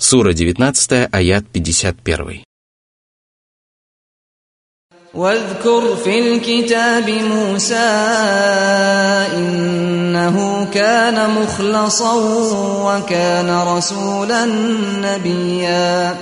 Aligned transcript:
Сура 0.00 0.32
19, 0.32 1.08
аят 1.12 1.44
51. 1.52 2.42
واذكر 5.16 5.96
في 5.96 6.18
الكتاب 6.18 7.10
موسى 7.10 7.74
إنه 9.36 10.64
كان 10.70 11.30
مخلصا 11.30 12.14
وكان 12.84 13.76
رسولا 13.76 14.44
نبيا 15.00 16.16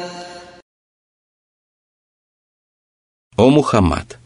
О 3.37 3.51
Мухаммад, 3.51 4.19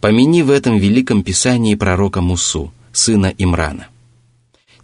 помяни 0.00 0.40
в 0.40 0.50
этом 0.50 0.78
великом 0.78 1.22
писании 1.22 1.74
пророка 1.74 2.22
Мусу, 2.22 2.72
сына 2.92 3.34
Имрана. 3.36 3.88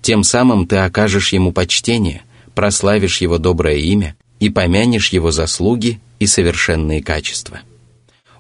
Тем 0.02 0.22
самым 0.22 0.66
ты 0.66 0.76
окажешь 0.76 1.32
ему 1.32 1.52
почтение, 1.52 2.24
прославишь 2.55 3.21
его 3.21 3.37
доброе 3.37 3.77
имя 3.77 4.15
и 4.39 4.49
помянешь 4.49 5.09
его 5.09 5.31
заслуги 5.31 5.99
и 6.19 6.27
совершенные 6.27 7.03
качества– 7.03 7.61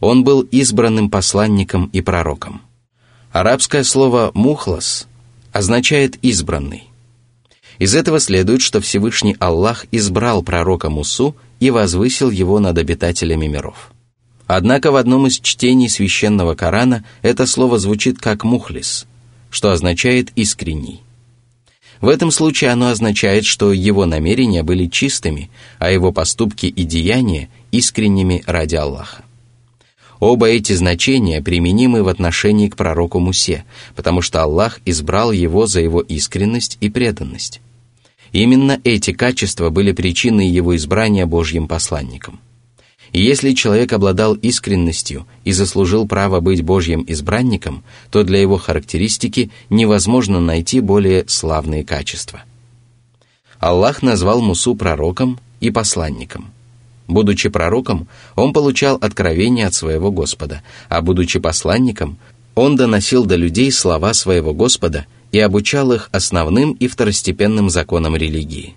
он 0.03 0.25
был 0.25 0.41
избранным 0.41 1.09
посланником 1.09 1.89
и 1.93 2.01
пророком. 2.01 2.61
Арабское 3.31 3.83
слово 3.83 4.31
«мухлас» 4.33 5.07
означает 5.53 6.17
«избранный». 6.21 6.83
Из 7.79 7.95
этого 7.95 8.19
следует, 8.19 8.61
что 8.61 8.81
Всевышний 8.81 9.37
Аллах 9.39 9.85
избрал 9.91 10.43
пророка 10.43 10.89
Мусу 10.89 11.37
и 11.61 11.71
возвысил 11.71 12.29
его 12.29 12.59
над 12.59 12.77
обитателями 12.77 13.47
миров. 13.47 13.93
Однако 14.45 14.91
в 14.91 14.97
одном 14.97 15.27
из 15.27 15.39
чтений 15.39 15.87
священного 15.87 16.53
Корана 16.53 17.05
это 17.21 17.45
слово 17.45 17.79
звучит 17.79 18.19
как 18.19 18.43
«мухлис», 18.43 19.07
что 19.49 19.71
означает 19.71 20.33
«искренний». 20.35 21.01
В 22.03 22.09
этом 22.09 22.31
случае 22.31 22.71
оно 22.71 22.89
означает, 22.89 23.45
что 23.45 23.71
его 23.71 24.05
намерения 24.05 24.61
были 24.61 24.87
чистыми, 24.87 25.49
а 25.79 25.89
его 25.89 26.11
поступки 26.11 26.65
и 26.65 26.83
деяния 26.83 27.47
искренними 27.71 28.43
ради 28.45 28.75
Аллаха. 28.75 29.23
Оба 30.19 30.49
эти 30.49 30.73
значения 30.73 31.41
применимы 31.41 32.03
в 32.03 32.09
отношении 32.09 32.67
к 32.67 32.75
пророку 32.75 33.21
Мусе, 33.21 33.63
потому 33.95 34.21
что 34.21 34.43
Аллах 34.43 34.81
избрал 34.83 35.31
его 35.31 35.65
за 35.65 35.79
его 35.79 36.01
искренность 36.01 36.77
и 36.81 36.89
преданность. 36.89 37.61
Именно 38.33 38.81
эти 38.83 39.13
качества 39.13 39.69
были 39.69 39.93
причиной 39.93 40.49
его 40.49 40.75
избрания 40.75 41.25
Божьим 41.25 41.69
посланником. 41.69 42.41
И 43.13 43.21
если 43.21 43.53
человек 43.53 43.93
обладал 43.93 44.33
искренностью 44.33 45.25
и 45.45 45.51
заслужил 45.51 46.07
право 46.07 46.39
быть 46.39 46.63
Божьим 46.63 47.05
избранником, 47.07 47.83
то 48.11 48.23
для 48.23 48.41
его 48.41 48.57
характеристики 48.57 49.51
невозможно 49.69 50.39
найти 50.39 50.81
более 50.81 51.25
славные 51.27 51.85
качества. 51.85 52.43
Аллах 53.59 54.01
назвал 54.01 54.41
Мусу 54.41 54.75
пророком 54.75 55.39
и 55.61 55.69
посланником– 55.71 56.51
Будучи 57.07 57.49
пророком, 57.49 58.07
он 58.35 58.53
получал 58.53 58.95
откровение 58.95 59.67
от 59.67 59.73
своего 59.73 60.11
Господа, 60.11 60.61
а 60.89 61.01
будучи 61.01 61.39
посланником, 61.39 62.17
он 62.55 62.75
доносил 62.75 63.25
до 63.25 63.35
людей 63.35 63.71
слова 63.71 64.13
своего 64.13 64.53
Господа 64.53 65.05
и 65.31 65.39
обучал 65.39 65.91
их 65.91 66.09
основным 66.11 66.71
и 66.73 66.87
второстепенным 66.87 67.69
законам 67.69 68.15
религии. 68.15 68.75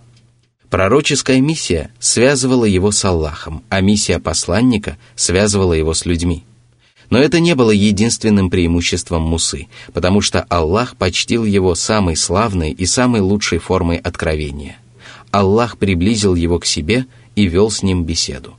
Пророческая 0.70 1.40
миссия 1.40 1.90
связывала 1.98 2.64
его 2.64 2.90
с 2.90 3.04
Аллахом, 3.04 3.62
а 3.68 3.80
миссия 3.80 4.18
посланника 4.18 4.96
связывала 5.14 5.72
его 5.72 5.94
с 5.94 6.06
людьми. 6.06 6.44
Но 7.08 7.18
это 7.18 7.38
не 7.38 7.54
было 7.54 7.70
единственным 7.70 8.50
преимуществом 8.50 9.22
Мусы, 9.22 9.68
потому 9.92 10.20
что 10.20 10.42
Аллах 10.48 10.96
почтил 10.96 11.44
его 11.44 11.74
самой 11.74 12.16
славной 12.16 12.72
и 12.72 12.84
самой 12.84 13.20
лучшей 13.20 13.58
формой 13.58 13.98
откровения. 13.98 14.78
Аллах 15.30 15.78
приблизил 15.78 16.34
его 16.34 16.58
к 16.58 16.66
себе– 16.66 17.06
и 17.36 17.46
вел 17.46 17.70
с 17.70 17.82
ним 17.84 18.04
беседу. 18.04 18.56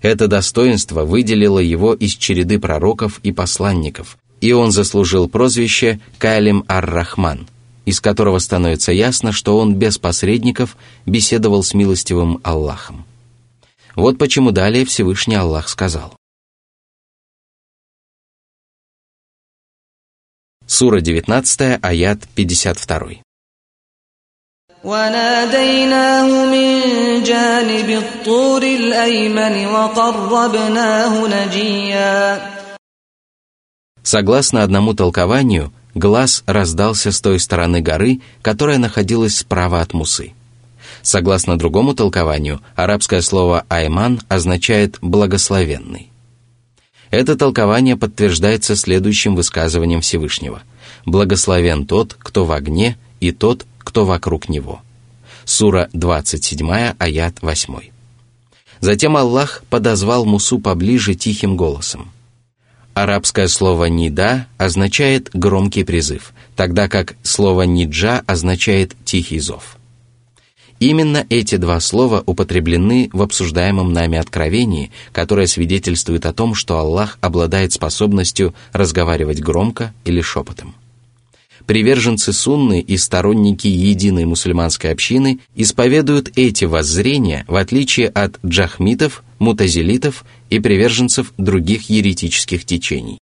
Это 0.00 0.26
достоинство 0.26 1.04
выделило 1.04 1.60
его 1.60 1.94
из 1.94 2.14
череды 2.14 2.58
пророков 2.58 3.20
и 3.22 3.30
посланников, 3.30 4.18
и 4.40 4.50
он 4.50 4.72
заслужил 4.72 5.28
прозвище 5.28 6.00
Калим 6.18 6.64
ар-Рахман, 6.66 7.46
из 7.85 8.01
которого 8.01 8.39
становится 8.39 8.91
ясно, 8.91 9.31
что 9.31 9.57
он 9.57 9.75
без 9.75 9.97
посредников 9.97 10.75
беседовал 11.05 11.63
с 11.63 11.73
милостивым 11.73 12.39
Аллахом. 12.43 13.05
Вот 13.95 14.17
почему 14.17 14.51
далее 14.51 14.85
Всевышний 14.85 15.35
Аллах 15.35 15.69
сказал. 15.69 16.15
Сура 20.65 20.99
19, 20.99 21.79
аят 21.81 22.27
52. 22.35 23.21
وناديناه 24.83 26.45
من 26.45 27.23
جانب 27.23 27.89
الطور 27.89 28.63
الأيمن 28.63 29.67
وقربناه 29.67 31.27
نجيا 31.27 32.57
Согласно 34.03 34.63
одному 34.63 34.93
толкованию, 34.93 35.73
глаз 35.94 36.42
раздался 36.46 37.12
с 37.12 37.20
той 37.20 37.38
стороны 37.38 37.80
горы, 37.80 38.20
которая 38.42 38.78
находилась 38.78 39.38
справа 39.38 39.80
от 39.80 39.94
Мусы. 39.94 40.32
Согласно 41.02 41.58
другому 41.58 41.94
толкованию, 41.94 42.60
арабское 42.76 43.20
слово 43.22 43.64
«айман» 43.68 44.20
означает 44.28 44.98
«благословенный». 45.00 46.10
Это 47.10 47.36
толкование 47.36 47.96
подтверждается 47.96 48.74
следующим 48.74 49.34
высказыванием 49.34 50.00
Всевышнего. 50.00 50.62
«Благословен 51.04 51.86
тот, 51.86 52.16
кто 52.18 52.44
в 52.44 52.52
огне, 52.52 52.96
и 53.20 53.32
тот, 53.32 53.66
кто 53.78 54.04
вокруг 54.04 54.48
него. 54.48 54.80
Сура 55.44 55.88
27, 55.92 56.94
аят 56.98 57.42
8. 57.42 57.74
Затем 58.80 59.16
Аллах 59.16 59.62
подозвал 59.70 60.24
Мусу 60.24 60.58
поближе 60.58 61.14
тихим 61.14 61.56
голосом. 61.56 62.10
Арабское 62.94 63.48
слово 63.48 63.86
«нида» 63.86 64.46
означает 64.58 65.30
громкий 65.32 65.82
призыв, 65.82 66.34
тогда 66.56 66.88
как 66.88 67.14
слово 67.22 67.62
«ниджа» 67.62 68.22
означает 68.26 68.94
тихий 69.04 69.38
зов. 69.38 69.78
Именно 70.78 71.24
эти 71.30 71.56
два 71.56 71.80
слова 71.80 72.22
употреблены 72.26 73.08
в 73.12 73.22
обсуждаемом 73.22 73.92
нами 73.92 74.18
откровении, 74.18 74.90
которое 75.12 75.46
свидетельствует 75.46 76.26
о 76.26 76.34
том, 76.34 76.54
что 76.54 76.76
Аллах 76.78 77.18
обладает 77.22 77.72
способностью 77.72 78.52
разговаривать 78.72 79.40
громко 79.40 79.94
или 80.04 80.20
шепотом 80.20 80.74
приверженцы 81.66 82.32
сунны 82.32 82.80
и 82.80 82.96
сторонники 82.96 83.66
единой 83.66 84.24
мусульманской 84.24 84.90
общины 84.90 85.40
исповедуют 85.54 86.30
эти 86.36 86.64
воззрения 86.64 87.44
в 87.48 87.56
отличие 87.56 88.08
от 88.08 88.38
джахмитов, 88.44 89.22
мутазилитов 89.38 90.24
и 90.51 90.59
приверженцев 90.59 91.33
других 91.37 91.89
еретических 91.89 92.65
течений. 92.65 93.19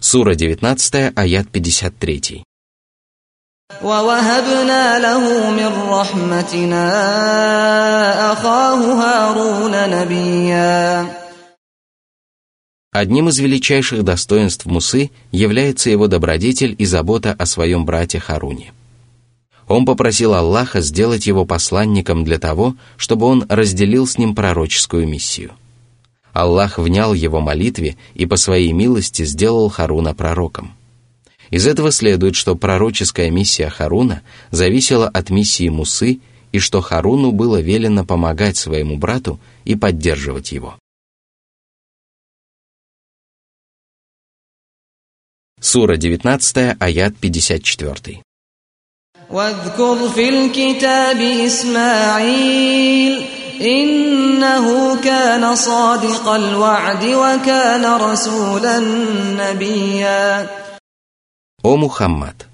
Сура 0.00 0.34
19, 0.34 1.12
аят 1.16 1.46
53. 1.52 2.44
ووهبنا 3.82 4.98
له 4.98 5.50
من 5.50 5.72
رحمتنا 5.88 6.86
أخاه 8.32 8.80
هارون 9.02 9.90
نبيا 9.90 11.06
Одним 12.94 13.30
из 13.30 13.38
величайших 13.38 14.04
достоинств 14.04 14.66
Мусы 14.66 15.10
является 15.30 15.88
его 15.88 16.08
добродетель 16.08 16.76
и 16.78 16.84
забота 16.84 17.32
о 17.32 17.46
своем 17.46 17.86
брате 17.86 18.20
Харуне. 18.20 18.74
Он 19.67 19.85
попросил 19.85 20.33
Аллаха 20.33 20.79
сделать 20.81 21.27
его 21.27 21.45
посланником 21.45 22.23
для 22.23 22.39
того, 22.39 22.75
чтобы 22.95 23.25
он 23.25 23.45
разделил 23.49 24.07
с 24.07 24.17
ним 24.17 24.33
пророческую 24.33 25.07
миссию. 25.07 25.51
Аллах 26.31 26.77
внял 26.77 27.13
его 27.13 27.41
молитве 27.41 27.97
и 28.13 28.25
по 28.25 28.37
своей 28.37 28.71
милости 28.71 29.25
сделал 29.25 29.69
Харуна 29.69 30.13
пророком. 30.13 30.73
Из 31.49 31.65
этого 31.65 31.91
следует, 31.91 32.35
что 32.35 32.55
пророческая 32.55 33.29
миссия 33.29 33.69
Харуна 33.69 34.21
зависела 34.51 35.07
от 35.07 35.29
миссии 35.29 35.69
Мусы 35.69 36.19
и 36.51 36.59
что 36.59 36.81
Харуну 36.81 37.31
было 37.31 37.59
велено 37.59 38.05
помогать 38.05 38.57
своему 38.57 38.97
брату 38.97 39.39
и 39.65 39.75
поддерживать 39.75 40.51
его. 40.51 40.77
Сура 45.59 45.97
19, 45.97 46.77
аят 46.79 47.17
54. 47.17 48.26
واذكر 49.32 50.08
في 50.08 50.28
الكتاب 50.28 51.20
إسماعيل 51.20 53.24
إنه 53.60 54.96
كان 55.00 55.56
صادق 55.56 56.28
الوعد 56.28 57.04
وكان 57.04 57.84
رسولا 58.00 58.78
نبيا 59.40 60.48
О 61.64 61.76
Мухаммад, 61.76 62.48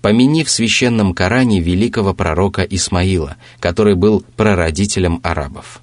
помяни 0.00 0.44
в 0.44 0.50
священном 0.50 1.14
Коране 1.14 1.58
великого 1.60 2.14
пророка 2.14 2.62
Исмаила, 2.62 3.36
который 3.60 3.96
был 3.96 4.24
прародителем 4.36 5.20
арабов. 5.24 5.80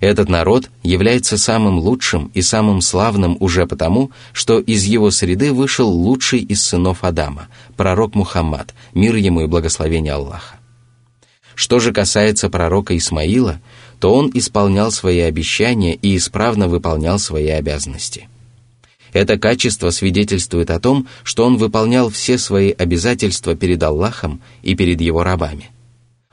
Этот 0.00 0.28
народ 0.28 0.70
является 0.82 1.38
самым 1.38 1.78
лучшим 1.78 2.30
и 2.34 2.42
самым 2.42 2.80
славным 2.80 3.36
уже 3.40 3.66
потому, 3.66 4.10
что 4.32 4.58
из 4.58 4.84
его 4.84 5.10
среды 5.10 5.52
вышел 5.52 5.88
лучший 5.88 6.40
из 6.40 6.62
сынов 6.62 7.02
Адама, 7.02 7.48
пророк 7.76 8.14
Мухаммад, 8.14 8.74
мир 8.92 9.14
ему 9.16 9.42
и 9.42 9.46
благословение 9.46 10.12
Аллаха. 10.12 10.56
Что 11.54 11.78
же 11.78 11.92
касается 11.92 12.50
пророка 12.50 12.96
Исмаила, 12.96 13.60
то 13.98 14.12
он 14.14 14.30
исполнял 14.34 14.92
свои 14.92 15.20
обещания 15.20 15.94
и 15.94 16.16
исправно 16.16 16.68
выполнял 16.68 17.18
свои 17.18 17.48
обязанности. 17.48 18.28
Это 19.14 19.38
качество 19.38 19.88
свидетельствует 19.88 20.70
о 20.70 20.78
том, 20.78 21.08
что 21.22 21.46
он 21.46 21.56
выполнял 21.56 22.10
все 22.10 22.36
свои 22.36 22.70
обязательства 22.70 23.56
перед 23.56 23.82
Аллахом 23.82 24.42
и 24.62 24.74
перед 24.74 25.00
его 25.00 25.22
рабами. 25.22 25.70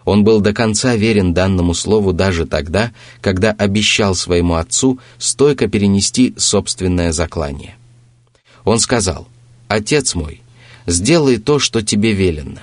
Он 0.05 0.23
был 0.23 0.41
до 0.41 0.53
конца 0.53 0.95
верен 0.95 1.33
данному 1.33 1.73
слову 1.73 2.13
даже 2.13 2.45
тогда, 2.45 2.91
когда 3.21 3.51
обещал 3.51 4.15
своему 4.15 4.55
отцу 4.55 4.99
стойко 5.17 5.67
перенести 5.67 6.33
собственное 6.37 7.11
заклание. 7.11 7.75
Он 8.65 8.79
сказал, 8.79 9.27
«Отец 9.67 10.15
мой, 10.15 10.41
сделай 10.85 11.37
то, 11.37 11.59
что 11.59 11.81
тебе 11.81 12.13
велено. 12.13 12.59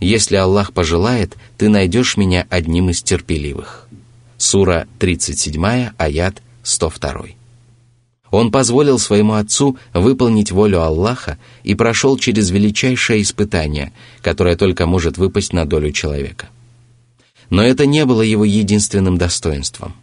Если 0.00 0.36
Аллах 0.36 0.72
пожелает, 0.72 1.36
ты 1.56 1.68
найдешь 1.68 2.16
меня 2.16 2.46
одним 2.50 2.90
из 2.90 3.02
терпеливых». 3.02 3.88
Сура 4.36 4.86
37, 4.98 5.90
аят 5.96 6.42
102. 6.62 7.26
Он 8.30 8.50
позволил 8.50 8.98
своему 8.98 9.34
отцу 9.34 9.78
выполнить 9.94 10.50
волю 10.50 10.82
Аллаха 10.82 11.38
и 11.62 11.74
прошел 11.74 12.18
через 12.18 12.50
величайшее 12.50 13.22
испытание, 13.22 13.92
которое 14.20 14.56
только 14.56 14.86
может 14.86 15.16
выпасть 15.16 15.52
на 15.52 15.64
долю 15.64 15.92
человека. 15.92 16.48
Но 17.50 17.62
это 17.62 17.86
не 17.86 18.04
было 18.04 18.22
его 18.22 18.44
единственным 18.44 19.18
достоинством. 19.18 19.94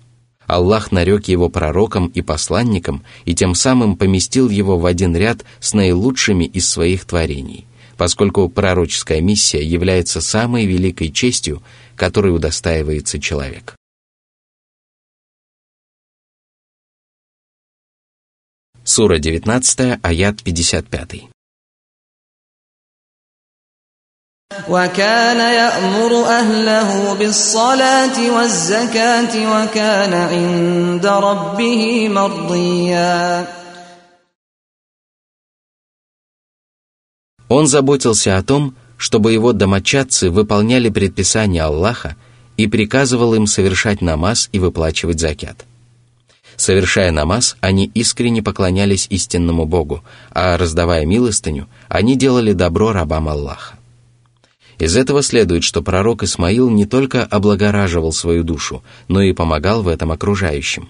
Аллах 0.45 0.91
нарек 0.91 1.27
его 1.27 1.49
пророком 1.49 2.07
и 2.07 2.21
посланником 2.21 3.03
и 3.25 3.33
тем 3.33 3.55
самым 3.55 3.95
поместил 3.95 4.49
его 4.49 4.77
в 4.77 4.85
один 4.85 5.15
ряд 5.15 5.45
с 5.59 5.73
наилучшими 5.73 6.45
из 6.45 6.69
своих 6.69 7.05
творений, 7.05 7.65
поскольку 7.97 8.49
пророческая 8.49 9.21
миссия 9.21 9.63
является 9.63 10.21
самой 10.21 10.65
великой 10.65 11.11
честью, 11.11 11.63
которой 11.95 12.35
удостаивается 12.35 13.19
человек. 13.19 13.75
Сура 18.83 19.17
19, 19.17 19.99
аят 20.03 20.43
55. 20.43 21.32
وكان 24.68 25.38
يأمر 25.38 26.12
أهله 26.24 27.14
بالصلاة 27.14 28.16
والزكاة 28.30 29.34
وكان 29.54 30.12
عند 30.14 31.06
ربه 31.06 32.08
مرضيا 32.08 33.46
Он 37.50 37.66
заботился 37.66 38.36
о 38.36 38.42
том, 38.42 38.74
чтобы 38.98 39.32
его 39.32 39.54
домочадцы 39.54 40.30
выполняли 40.30 40.90
предписания 40.90 41.62
Аллаха 41.62 42.14
и 42.58 42.66
приказывал 42.66 43.32
им 43.34 43.46
совершать 43.46 44.02
намаз 44.02 44.50
и 44.52 44.58
выплачивать 44.58 45.20
закят – 45.20 45.76
Совершая 46.58 47.12
намаз, 47.12 47.56
они 47.60 47.88
искренне 47.94 48.42
поклонялись 48.42 49.06
истинному 49.10 49.64
Богу, 49.64 50.02
а 50.32 50.56
раздавая 50.56 51.06
милостыню, 51.06 51.68
они 51.88 52.16
делали 52.16 52.52
добро 52.52 52.90
рабам 52.90 53.28
Аллаха. 53.28 53.78
Из 54.79 54.97
этого 54.97 55.21
следует, 55.21 55.63
что 55.63 55.81
пророк 55.81 56.23
Исмаил 56.23 56.69
не 56.69 56.85
только 56.85 57.23
облагораживал 57.23 58.11
свою 58.11 58.43
душу, 58.43 58.83
но 59.07 59.21
и 59.21 59.33
помогал 59.33 59.83
в 59.83 59.87
этом 59.87 60.11
окружающим. 60.11 60.89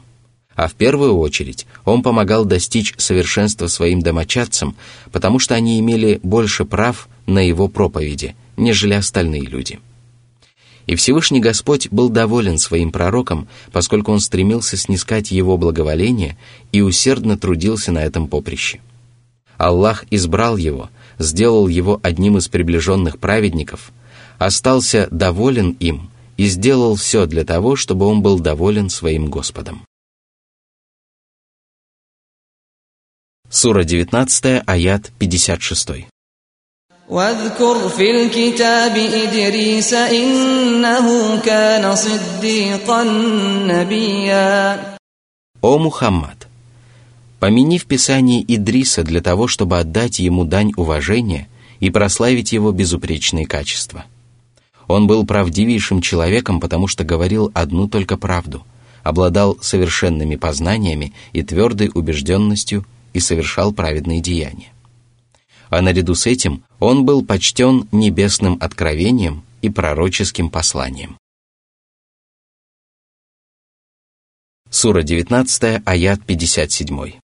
А 0.55 0.67
в 0.67 0.73
первую 0.73 1.17
очередь 1.17 1.65
он 1.83 2.03
помогал 2.03 2.45
достичь 2.45 2.93
совершенства 2.97 3.67
своим 3.67 4.01
домочадцам, 4.01 4.75
потому 5.11 5.39
что 5.39 5.55
они 5.55 5.79
имели 5.79 6.19
больше 6.23 6.63
прав 6.63 7.09
на 7.25 7.39
его 7.39 7.67
проповеди, 7.67 8.35
нежели 8.55 8.93
остальные 8.93 9.43
люди. 9.43 9.79
И 10.85 10.95
Всевышний 10.95 11.39
Господь 11.39 11.89
был 11.89 12.09
доволен 12.09 12.57
своим 12.57 12.91
пророком, 12.91 13.47
поскольку 13.71 14.11
он 14.11 14.19
стремился 14.19 14.77
снискать 14.77 15.31
его 15.31 15.57
благоволение 15.57 16.37
и 16.71 16.81
усердно 16.81 17.37
трудился 17.37 17.91
на 17.91 18.03
этом 18.03 18.27
поприще. 18.27 18.79
Аллах 19.57 20.03
избрал 20.11 20.57
его, 20.57 20.89
сделал 21.18 21.68
его 21.68 22.00
одним 22.02 22.38
из 22.38 22.48
приближенных 22.48 23.18
праведников, 23.18 23.92
остался 24.38 25.08
доволен 25.10 25.72
им 25.80 26.10
и 26.36 26.46
сделал 26.46 26.94
все 26.96 27.26
для 27.26 27.44
того, 27.44 27.76
чтобы 27.76 28.06
он 28.06 28.22
был 28.22 28.38
доволен 28.38 28.90
своим 28.90 29.28
Господом. 29.28 29.84
Сура 33.50 33.84
19, 33.84 34.62
аят 34.66 35.10
56. 35.18 36.08
واذكر 37.08 37.88
في 37.88 38.10
الكتاب 38.10 38.96
إدريس 38.96 39.94
إنه 39.94 41.40
كان 41.40 41.94
صديقا 41.96 43.04
نبيا 43.64 44.98
О 45.62 45.78
Мухаммад! 45.78 46.46
Помяни 47.43 47.77
в 47.77 47.87
Писании 47.87 48.41
Идриса 48.47 49.03
для 49.03 49.19
того, 49.19 49.49
чтобы 49.49 49.77
отдать 49.77 50.19
ему 50.19 50.45
дань 50.45 50.71
уважения 50.77 51.49
и 51.81 51.89
прославить 51.89 52.53
его 52.53 52.71
безупречные 52.71 53.45
качества. 53.45 54.05
Он 54.87 55.07
был 55.07 55.25
правдивейшим 55.25 55.99
человеком, 55.99 56.61
потому 56.61 56.87
что 56.87 57.03
говорил 57.03 57.51
одну 57.53 57.89
только 57.89 58.15
правду, 58.15 58.65
обладал 59.03 59.57
совершенными 59.59 60.37
познаниями 60.37 61.11
и 61.33 61.43
твердой 61.43 61.91
убежденностью 61.93 62.85
и 63.11 63.19
совершал 63.19 63.73
праведные 63.73 64.21
деяния 64.21 64.69
а 65.69 65.81
наряду 65.81 66.15
с 66.15 66.27
этим 66.27 66.63
он 66.79 67.03
был 67.03 67.25
почтен 67.25 67.89
небесным 67.91 68.57
откровением 68.61 69.43
и 69.61 69.69
пророческим 69.69 70.49
посланием. 70.49 71.17
Сура 74.69 75.01
19, 75.01 75.81
аят 75.83 76.23
57. 76.25 77.22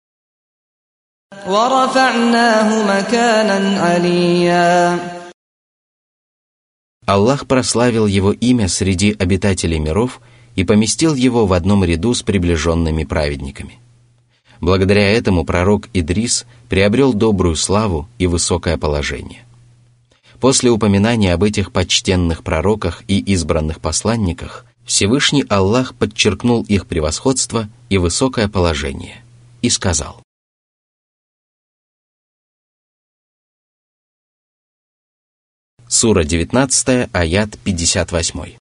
Аллах 7.07 7.47
прославил 7.47 8.07
его 8.07 8.33
имя 8.33 8.69
среди 8.69 9.13
обитателей 9.19 9.79
миров 9.79 10.21
и 10.55 10.65
поместил 10.65 11.15
его 11.15 11.47
в 11.47 11.53
одном 11.53 11.85
ряду 11.85 12.15
с 12.15 12.23
приближенными 12.23 13.05
праведниками. 13.05 13.79
Благодаря 14.61 15.09
этому 15.11 15.45
пророк 15.45 15.89
Идрис 15.93 16.47
приобрел 16.69 17.13
добрую 17.13 17.57
славу 17.57 18.09
и 18.19 18.27
высокое 18.27 18.77
положение. 18.77 19.45
После 20.39 20.71
упоминания 20.71 21.35
об 21.35 21.43
этих 21.43 21.73
почтенных 21.73 22.45
пророках 22.45 23.03
и 23.09 23.19
избранных 23.19 23.81
посланниках, 23.81 24.65
Всевышний 24.85 25.45
Аллах 25.49 25.95
подчеркнул 25.95 26.63
их 26.63 26.87
превосходство 26.87 27.69
и 27.89 27.99
высокое 27.99 28.49
положение 28.49 29.23
и 29.63 29.71
сказал. 29.71 30.23
Сура 35.92 36.24
19, 36.24 37.10
аят 37.14 37.50
58. 37.66 38.58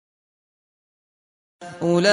أولئك 1.82 2.06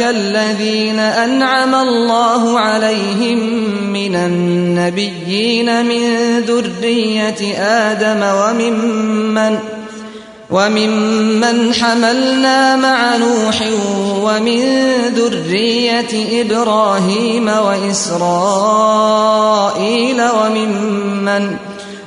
الذين 0.00 0.98
أنعم 0.98 1.74
الله 1.74 2.58
عليهم 2.58 3.38
من 3.92 4.14
النبيين 4.16 5.86
من 5.86 6.38
ذرية 6.40 7.54
آدم 7.58 8.22
وممن 8.22 9.58
وممن 10.50 11.74
حملنا 11.74 12.76
مع 12.76 13.16
نوح 13.16 13.62
ومن 14.22 14.64
ذرية 15.14 16.42
إبراهيم 16.42 17.48
وإسرائيل 17.48 18.22
وممن 20.22 21.56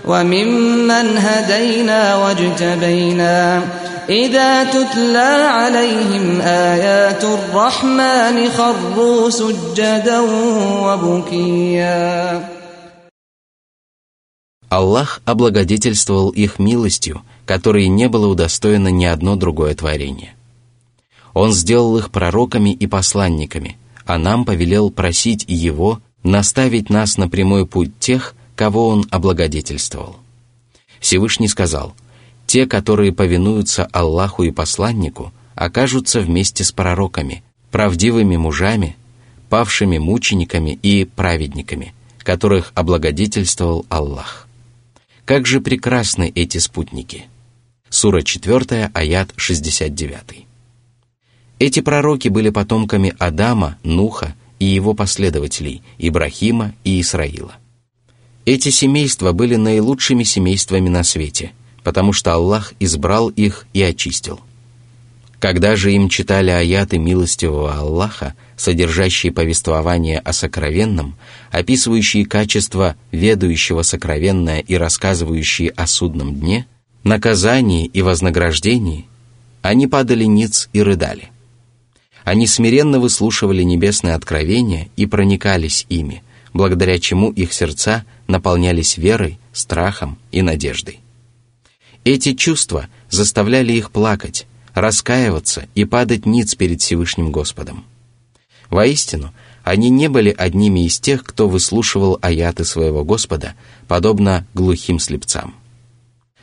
وممن 0.08 1.18
هدينا 1.18 2.16
واجتبينا 2.16 3.64
إذا 4.10 4.64
تتلى 4.64 5.34
عليهم 5.48 6.42
آيات 6.42 7.24
الرحمن 7.24 8.50
خروا 8.50 9.30
سجدا 9.30 10.20
وبكيا 10.84 12.50
Аллах 14.70 15.22
облагодетельствовал 15.24 16.32
их 16.32 16.58
милостью, 16.58 17.22
которой 17.46 17.88
не 17.90 18.10
было 18.10 18.26
удостоено 18.26 18.88
ни 18.88 19.06
одно 19.06 19.36
другое 19.36 19.76
творение. 19.76 20.34
Он 21.36 21.54
сделал 21.54 21.96
их 21.98 22.10
пророками 22.10 22.72
и 22.72 22.88
посланниками, 22.88 23.78
а 24.08 24.18
нам 24.18 24.46
повелел 24.46 24.90
просить 24.90 25.46
Его 25.48 26.00
наставить 26.24 26.90
нас 26.90 27.18
на 27.18 27.30
прямой 27.30 27.68
путь 27.68 27.92
тех, 28.00 28.34
кого 28.59 28.89
Он 28.89 29.07
облагодетельствовал. 29.11 30.17
Всевышний 31.01 31.49
сказал– 31.49 31.95
те, 32.49 32.67
которые 32.67 33.13
повинуются 33.13 33.85
Аллаху 33.93 34.43
и 34.43 34.51
посланнику, 34.51 35.35
окажутся 35.55 36.23
вместе 36.23 36.65
с 36.65 36.73
пророками, 36.73 37.45
правдивыми 37.71 38.39
мужами, 38.39 38.97
павшими 39.51 39.99
мучениками 39.99 40.79
и 40.83 41.05
праведниками, 41.05 41.93
которых 42.21 42.73
облагодетельствовал 42.75 43.85
Аллах. 43.91 44.49
Как 45.27 45.47
же 45.47 45.61
прекрасны 45.61 46.33
эти 46.35 46.57
спутники! 46.57 47.27
Сура 47.91 48.23
4, 48.23 48.93
аят 48.95 49.35
69. 49.37 50.47
Эти 51.59 51.81
пророки 51.81 52.29
были 52.29 52.49
потомками 52.49 53.15
Адама, 53.19 53.77
Нуха 53.83 54.35
и 54.59 54.65
его 54.65 54.95
последователей, 54.95 55.83
Ибрахима 55.99 56.73
и 56.83 56.99
Исраила. 56.99 57.57
Эти 58.49 58.71
семейства 58.71 59.33
были 59.33 59.57
наилучшими 59.57 60.23
семействами 60.23 60.89
на 60.89 61.05
свете, 61.05 61.53
потому 61.83 62.15
что 62.15 62.33
Аллах 62.33 62.73
избрал 62.81 63.29
их 63.29 63.67
и 63.75 63.83
очистил. 63.83 64.41
Когда 65.39 65.77
же 65.77 65.93
им 65.93 66.09
читали 66.09 66.49
аяты 66.49 66.97
милостивого 66.97 67.75
Аллаха, 67.75 68.33
содержащие 68.57 69.33
повествование 69.33 70.19
о 70.19 70.33
сокровенном, 70.33 71.19
описывающие 71.51 72.25
качество 72.25 72.97
ведающего 73.13 73.83
сокровенное 73.83 74.61
и 74.61 74.77
рассказывающие 74.77 75.69
о 75.69 75.87
судном 75.87 76.35
дне, 76.35 76.67
наказании 77.05 77.85
и 77.85 78.01
вознаграждении, 78.01 79.05
они 79.61 79.87
падали 79.87 80.25
ниц 80.25 80.71
и 80.73 80.81
рыдали. 80.81 81.29
Они 82.25 82.47
смиренно 82.47 82.99
выслушивали 82.99 83.63
небесные 83.63 84.15
откровения 84.15 84.89
и 84.97 85.05
проникались 85.05 85.85
ими, 85.91 86.23
благодаря 86.55 86.99
чему 86.99 87.31
их 87.31 87.53
сердца 87.53 88.07
наполнялись 88.29 88.97
верой, 88.97 89.41
страхом 89.53 90.19
и 90.31 90.43
надеждой. 90.43 91.01
Эти 92.05 92.35
чувства 92.35 92.87
заставляли 93.11 93.73
их 93.73 93.91
плакать, 93.91 94.47
раскаиваться 94.75 95.67
и 95.75 95.85
падать 95.85 96.27
ниц 96.27 96.55
перед 96.55 96.81
Всевышним 96.81 97.33
Господом. 97.33 97.85
Воистину, 98.71 99.33
они 99.65 99.91
не 99.91 100.09
были 100.09 100.35
одними 100.37 100.87
из 100.87 101.01
тех, 101.01 101.25
кто 101.25 101.49
выслушивал 101.49 102.19
аяты 102.23 102.65
своего 102.65 103.05
Господа, 103.05 103.55
подобно 103.89 104.47
глухим 104.55 104.99
слепцам. 104.99 105.55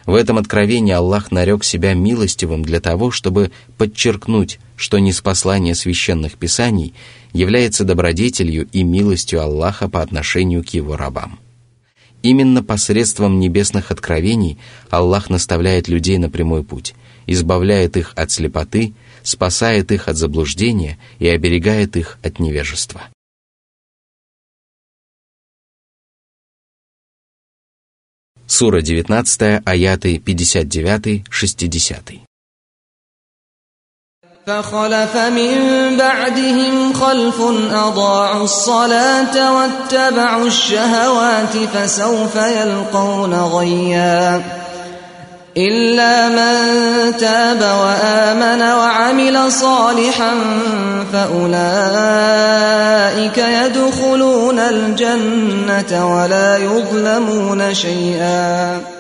В 0.06 0.14
этом 0.14 0.38
откровении 0.38 0.94
Аллах 0.94 1.32
нарек 1.32 1.64
себя 1.64 1.94
милостивым 1.94 2.64
для 2.64 2.80
того, 2.80 3.10
чтобы 3.10 3.52
подчеркнуть, 3.78 4.60
что 4.76 5.00
неспослание 5.00 5.74
священных 5.74 6.34
писаний 6.34 6.94
является 7.34 7.86
добродетелью 7.86 8.68
и 8.72 8.84
милостью 8.84 9.42
Аллаха 9.42 9.90
по 9.90 10.02
отношению 10.02 10.64
к 10.64 10.70
его 10.70 10.96
рабам. 10.96 11.40
Именно 12.26 12.64
посредством 12.64 13.40
небесных 13.40 13.92
откровений 13.92 14.58
Аллах 14.90 15.30
наставляет 15.30 15.88
людей 15.88 16.18
на 16.18 16.28
прямой 16.28 16.64
путь, 16.64 16.96
избавляет 17.28 17.98
их 17.98 18.14
от 18.16 18.32
слепоты, 18.32 18.96
спасает 19.22 19.92
их 19.92 20.08
от 20.08 20.18
заблуждения 20.18 20.98
и 21.20 21.28
оберегает 21.28 21.96
их 21.96 22.18
от 22.24 22.40
невежества. 22.40 23.04
Сура 28.48 28.82
19, 28.82 29.62
аяты 29.64 30.18
59-60. 30.18 32.22
فخلف 34.48 35.18
من 35.18 35.58
بعدهم 35.98 36.94
خلف 36.94 37.42
أضاعوا 37.74 38.44
الصلاة 38.44 39.54
واتبعوا 39.54 40.48
الشهوات 40.48 41.58
فسوف 41.74 42.36
يلقون 42.36 43.34
غيّا. 43.34 44.42
إلا 45.58 46.30
من 46.30 47.18
تاب 47.18 47.62
وآمن 47.62 48.62
وعمل 48.62 49.52
صالحا 49.52 50.34
فأولئك 51.14 51.48
يدخلون 53.38 54.60
الجنة 54.60 56.16
ولا 56.16 56.58
يظلمون 56.58 57.74
شيئا. 57.74 58.95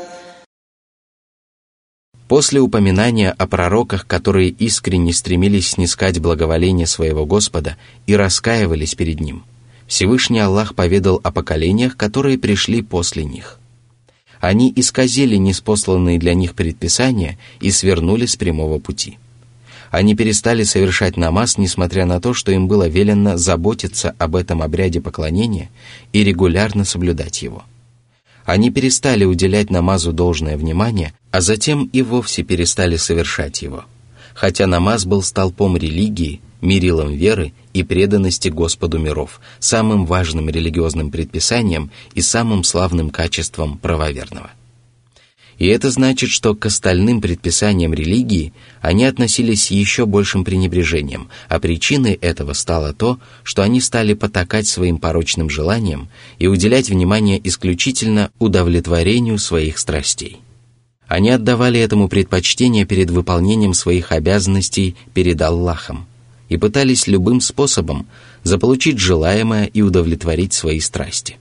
После 2.27 2.59
упоминания 2.59 3.31
о 3.31 3.47
пророках, 3.47 4.07
которые 4.07 4.49
искренне 4.49 5.13
стремились 5.13 5.69
снискать 5.69 6.19
благоволение 6.19 6.87
своего 6.87 7.25
Господа 7.25 7.77
и 8.07 8.15
раскаивались 8.15 8.95
перед 8.95 9.19
Ним, 9.19 9.43
Всевышний 9.87 10.39
Аллах 10.39 10.73
поведал 10.73 11.21
о 11.23 11.31
поколениях, 11.31 11.95
которые 11.95 12.37
пришли 12.37 12.81
после 12.81 13.23
них– 13.23 13.59
они 14.39 14.71
исказили 14.75 15.37
неспосланные 15.37 16.19
для 16.19 16.35
них 16.35 16.53
предписания 16.53 17.39
и 17.61 17.71
свернули 17.71 18.27
с 18.27 18.35
прямого 18.35 18.77
пути. 18.77 19.17
Они 19.89 20.15
перестали 20.15 20.61
совершать 20.63 21.17
намаз, 21.17 21.57
несмотря 21.57 22.05
на 22.05 22.21
то, 22.21 22.35
что 22.35 22.51
им 22.51 22.67
было 22.67 22.87
велено 22.87 23.37
заботиться 23.37 24.13
об 24.19 24.35
этом 24.35 24.61
обряде 24.61 25.01
поклонения 25.01 25.71
и 26.13 26.23
регулярно 26.23 26.85
соблюдать 26.85 27.41
его. 27.41 27.63
Они 28.45 28.69
перестали 28.69 29.25
уделять 29.25 29.71
намазу 29.71 30.13
должное 30.13 30.55
внимание, 30.55 31.13
а 31.31 31.41
затем 31.41 31.89
и 31.91 32.01
вовсе 32.03 32.43
перестали 32.43 32.95
совершать 32.95 33.61
его. 33.63 33.85
Хотя 34.35 34.67
намаз 34.67 35.05
был 35.05 35.23
столпом 35.23 35.75
религии, 35.75 36.41
мерилом 36.61 37.13
веры 37.13 37.53
и 37.73 37.83
преданности 37.83 38.49
Господу 38.49 38.99
миров, 38.99 39.41
самым 39.59 40.05
важным 40.05 40.49
религиозным 40.49 41.09
предписанием 41.09 41.91
и 42.13 42.21
самым 42.21 42.63
славным 42.63 43.09
качеством 43.09 43.77
правоверного. 43.77 44.51
И 45.57 45.67
это 45.67 45.89
значит, 45.89 46.29
что 46.29 46.53
к 46.53 46.65
остальным 46.65 47.21
предписаниям 47.21 47.93
религии 47.93 48.53
они 48.81 49.05
относились 49.05 49.65
с 49.65 49.71
еще 49.71 50.05
большим 50.05 50.43
пренебрежением, 50.43 51.29
а 51.47 51.59
причиной 51.59 52.13
этого 52.13 52.53
стало 52.53 52.93
то, 52.93 53.19
что 53.43 53.61
они 53.61 53.79
стали 53.79 54.13
потакать 54.13 54.67
своим 54.67 54.97
порочным 54.97 55.49
желаниям 55.49 56.09
и 56.39 56.47
уделять 56.47 56.89
внимание 56.89 57.39
исключительно 57.47 58.31
удовлетворению 58.39 59.39
своих 59.39 59.77
страстей. 59.77 60.41
Они 61.07 61.29
отдавали 61.29 61.79
этому 61.79 62.09
предпочтение 62.09 62.85
перед 62.85 63.09
выполнением 63.09 63.73
своих 63.73 64.11
обязанностей 64.11 64.95
перед 65.13 65.41
Аллахом– 65.41 66.07
и 66.49 66.57
пытались 66.57 67.07
любым 67.07 67.41
способом 67.41 68.07
заполучить 68.43 68.99
желаемое 68.99 69.65
и 69.65 69.81
удовлетворить 69.81 70.53
свои 70.53 70.79
страсти. 70.79 71.37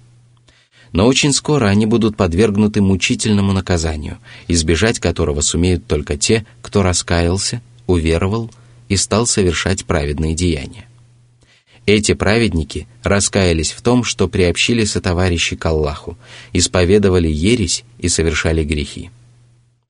Но 0.94 1.08
очень 1.08 1.32
скоро 1.32 1.66
они 1.66 1.86
будут 1.86 2.16
подвергнуты 2.16 2.80
мучительному 2.80 3.52
наказанию, 3.52 4.18
избежать 4.46 5.00
которого 5.00 5.40
сумеют 5.40 5.88
только 5.88 6.16
те, 6.16 6.46
кто 6.62 6.84
раскаялся, 6.84 7.60
уверовал 7.88 8.48
и 8.88 8.96
стал 8.96 9.26
совершать 9.26 9.84
праведные 9.86 10.36
деяния. 10.36 10.86
Эти 11.84 12.14
праведники 12.14 12.86
раскаялись 13.02 13.72
в 13.72 13.82
том, 13.82 14.04
что 14.04 14.28
приобщили 14.28 14.84
сотоварищи 14.84 15.56
к 15.56 15.66
Аллаху, 15.66 16.16
исповедовали 16.52 17.28
ересь 17.28 17.82
и 17.98 18.08
совершали 18.08 18.62
грехи. 18.62 19.10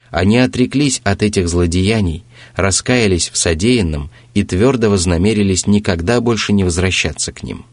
Они 0.09 0.39
отреклись 0.39 1.03
от 1.05 1.23
этих 1.23 1.51
злодеяний, 1.51 2.25
раскаялись 2.57 3.29
в 3.29 3.37
содеянном 3.37 4.11
и 4.33 4.43
твердо 4.43 4.89
вознамерились 4.89 5.67
никогда 5.67 6.23
больше 6.23 6.55
не 6.55 6.65
возвращаться 6.65 7.31
к 7.31 7.43
ним. 7.43 7.67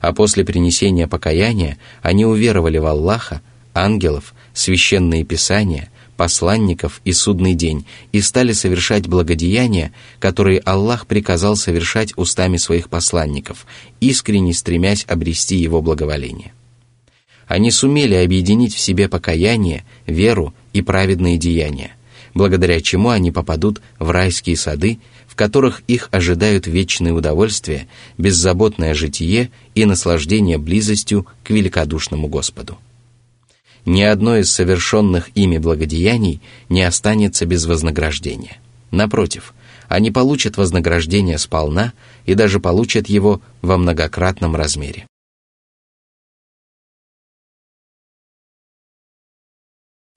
А 0.00 0.12
после 0.12 0.44
принесения 0.44 1.06
покаяния 1.06 1.78
они 2.02 2.24
уверовали 2.24 2.78
в 2.78 2.86
Аллаха, 2.86 3.42
ангелов, 3.74 4.34
священные 4.54 5.24
писания, 5.24 5.90
посланников 6.16 7.00
и 7.04 7.12
судный 7.12 7.54
день 7.54 7.86
и 8.12 8.20
стали 8.20 8.52
совершать 8.52 9.06
благодеяния, 9.06 9.92
которые 10.18 10.60
Аллах 10.60 11.06
приказал 11.06 11.56
совершать 11.56 12.12
устами 12.16 12.56
своих 12.58 12.90
посланников, 12.90 13.66
искренне 14.00 14.52
стремясь 14.52 15.06
обрести 15.08 15.56
его 15.56 15.80
благоволение. 15.80 16.52
Они 17.46 17.70
сумели 17.70 18.14
объединить 18.14 18.74
в 18.74 18.78
себе 18.78 19.08
покаяние, 19.08 19.84
веру 20.06 20.54
и 20.72 20.82
праведные 20.82 21.38
деяния, 21.38 21.92
благодаря 22.34 22.80
чему 22.80 23.08
они 23.08 23.32
попадут 23.32 23.80
в 23.98 24.10
райские 24.10 24.56
сады 24.56 24.98
которых 25.40 25.80
их 25.86 26.10
ожидают 26.12 26.66
вечные 26.66 27.14
удовольствия, 27.14 27.88
беззаботное 28.18 28.92
житие 28.92 29.50
и 29.74 29.86
наслаждение 29.86 30.58
близостью 30.58 31.26
к 31.42 31.48
великодушному 31.48 32.28
Господу. 32.28 32.76
Ни 33.86 34.02
одно 34.02 34.36
из 34.36 34.52
совершенных 34.52 35.30
ими 35.34 35.56
благодеяний 35.56 36.42
не 36.68 36.82
останется 36.82 37.46
без 37.46 37.64
вознаграждения. 37.64 38.58
Напротив, 38.90 39.54
они 39.88 40.10
получат 40.10 40.58
вознаграждение 40.58 41.38
сполна 41.38 41.94
и 42.26 42.34
даже 42.34 42.60
получат 42.60 43.08
его 43.08 43.40
во 43.62 43.78
многократном 43.78 44.54
размере. 44.54 45.06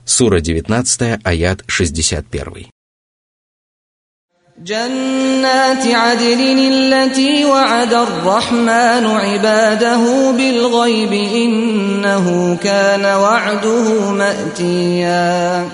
Сура 0.04 0.42
19, 0.42 1.22
аят 1.24 1.64
61. 1.68 2.73
جنات 4.63 5.87
عدن 5.87 6.59
التي 6.59 7.45
وعد 7.45 7.95
الرحمن 7.95 9.05
عباده 9.07 10.33
بالغيب 10.33 11.13
إنه 11.13 12.57
كان 12.57 13.05
وعده 13.05 14.11
مأتيا 14.13 15.69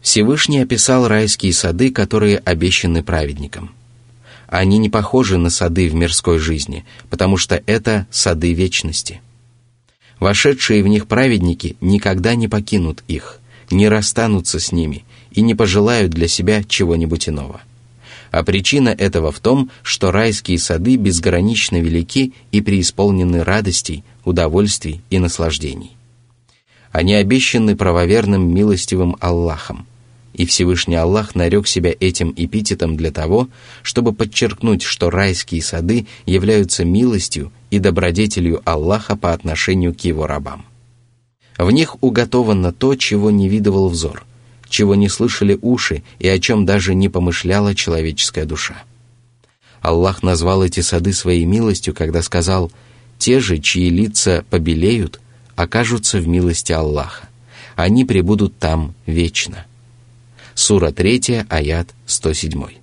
Всевышний 0.00 0.60
описал 0.60 1.08
райские 1.08 1.52
сады, 1.52 1.90
которые 1.90 2.38
обещаны 2.38 3.02
праведникам. 3.02 3.74
Они 4.46 4.78
не 4.78 4.88
похожи 4.88 5.36
на 5.36 5.50
сады 5.50 5.90
в 5.90 5.94
мирской 5.94 6.38
жизни, 6.38 6.86
потому 7.10 7.36
что 7.36 7.62
это 7.66 8.06
сады 8.10 8.54
вечности. 8.54 9.20
Вошедшие 10.20 10.82
в 10.82 10.86
них 10.86 11.06
праведники 11.06 11.76
никогда 11.82 12.34
не 12.34 12.48
покинут 12.48 13.04
их, 13.08 13.40
не 13.70 13.88
расстанутся 13.90 14.58
с 14.58 14.72
ними 14.72 15.04
и 15.31 15.41
не 15.41 15.55
пожелают 15.55 16.11
для 16.11 16.27
себя 16.27 16.63
чего-нибудь 16.63 17.29
иного. 17.29 17.61
А 18.31 18.43
причина 18.43 18.89
этого 18.89 19.31
в 19.31 19.39
том, 19.39 19.69
что 19.83 20.11
райские 20.11 20.57
сады 20.57 20.95
безгранично 20.95 21.77
велики 21.77 22.33
и 22.51 22.61
преисполнены 22.61 23.43
радостей, 23.43 24.03
удовольствий 24.23 25.01
и 25.09 25.19
наслаждений. 25.19 25.91
Они 26.91 27.13
обещаны 27.13 27.75
правоверным 27.75 28.53
милостивым 28.53 29.15
Аллахом, 29.19 29.85
и 30.33 30.45
Всевышний 30.45 30.95
Аллах 30.95 31.35
нарек 31.35 31.67
себя 31.67 31.93
этим 31.99 32.33
эпитетом 32.35 32.95
для 32.95 33.11
того, 33.11 33.49
чтобы 33.81 34.13
подчеркнуть, 34.13 34.81
что 34.81 35.09
райские 35.09 35.61
сады 35.61 36.07
являются 36.25 36.85
милостью 36.85 37.51
и 37.69 37.79
добродетелью 37.79 38.61
Аллаха 38.65 39.15
по 39.15 39.33
отношению 39.33 39.93
к 39.93 40.01
его 40.01 40.27
рабам. 40.27 40.65
В 41.57 41.69
них 41.71 42.01
уготовано 42.01 42.71
то, 42.71 42.95
чего 42.95 43.29
не 43.29 43.49
видывал 43.49 43.89
взор, 43.89 44.25
чего 44.71 44.95
не 44.95 45.09
слышали 45.09 45.59
уши 45.61 46.01
и 46.17 46.27
о 46.27 46.39
чем 46.39 46.65
даже 46.65 46.95
не 46.95 47.09
помышляла 47.09 47.75
человеческая 47.75 48.45
душа. 48.45 48.81
Аллах 49.81 50.23
назвал 50.23 50.63
эти 50.63 50.79
сады 50.79 51.13
своей 51.13 51.45
милостью, 51.45 51.93
когда 51.93 52.23
сказал 52.23 52.71
«Те 53.19 53.39
же, 53.39 53.59
чьи 53.59 53.89
лица 53.89 54.45
побелеют, 54.49 55.19
окажутся 55.55 56.19
в 56.19 56.27
милости 56.27 56.71
Аллаха. 56.71 57.27
Они 57.75 58.05
пребудут 58.05 58.57
там 58.57 58.95
вечно». 59.05 59.65
Сура 60.55 60.91
3, 60.91 61.45
аят 61.49 61.89
107. 62.05 62.81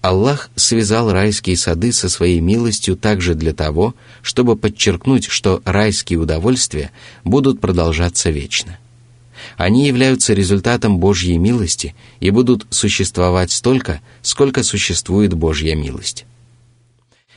Аллах 0.00 0.50
связал 0.56 1.12
райские 1.12 1.56
сады 1.56 1.92
со 1.92 2.08
своей 2.08 2.40
милостью 2.40 2.96
также 2.96 3.34
для 3.34 3.52
того, 3.52 3.94
чтобы 4.20 4.56
подчеркнуть, 4.56 5.26
что 5.26 5.62
райские 5.64 6.18
удовольствия 6.18 6.90
будут 7.24 7.60
продолжаться 7.60 8.30
вечно. 8.30 8.78
Они 9.56 9.86
являются 9.86 10.34
результатом 10.34 10.98
Божьей 10.98 11.38
милости 11.38 11.94
и 12.20 12.30
будут 12.30 12.66
существовать 12.70 13.50
столько, 13.50 14.00
сколько 14.22 14.62
существует 14.62 15.34
Божья 15.34 15.74
милость. 15.74 16.24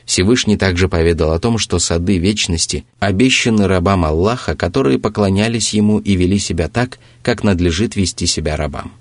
Всевышний 0.05 0.55
также 0.55 0.87
поведал 0.87 1.31
о 1.31 1.39
том, 1.39 1.57
что 1.57 1.79
сады 1.79 2.19
вечности 2.19 2.85
обещаны 2.99 3.67
рабам 3.67 4.05
Аллаха, 4.05 4.55
которые 4.55 4.99
поклонялись 4.99 5.73
Ему 5.73 5.97
и 5.97 6.15
вели 6.15 6.37
себя 6.37 6.69
так, 6.69 6.99
как 7.23 7.43
надлежит 7.43 7.95
вести 7.95 8.27
себя 8.27 8.55
рабам. 8.55 8.91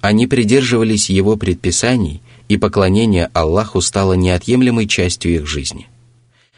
Они 0.00 0.26
придерживались 0.26 1.10
Его 1.10 1.36
предписаний, 1.36 2.22
и 2.48 2.56
поклонение 2.56 3.30
Аллаху 3.34 3.80
стало 3.80 4.14
неотъемлемой 4.14 4.88
частью 4.88 5.34
их 5.34 5.46
жизни. 5.46 5.86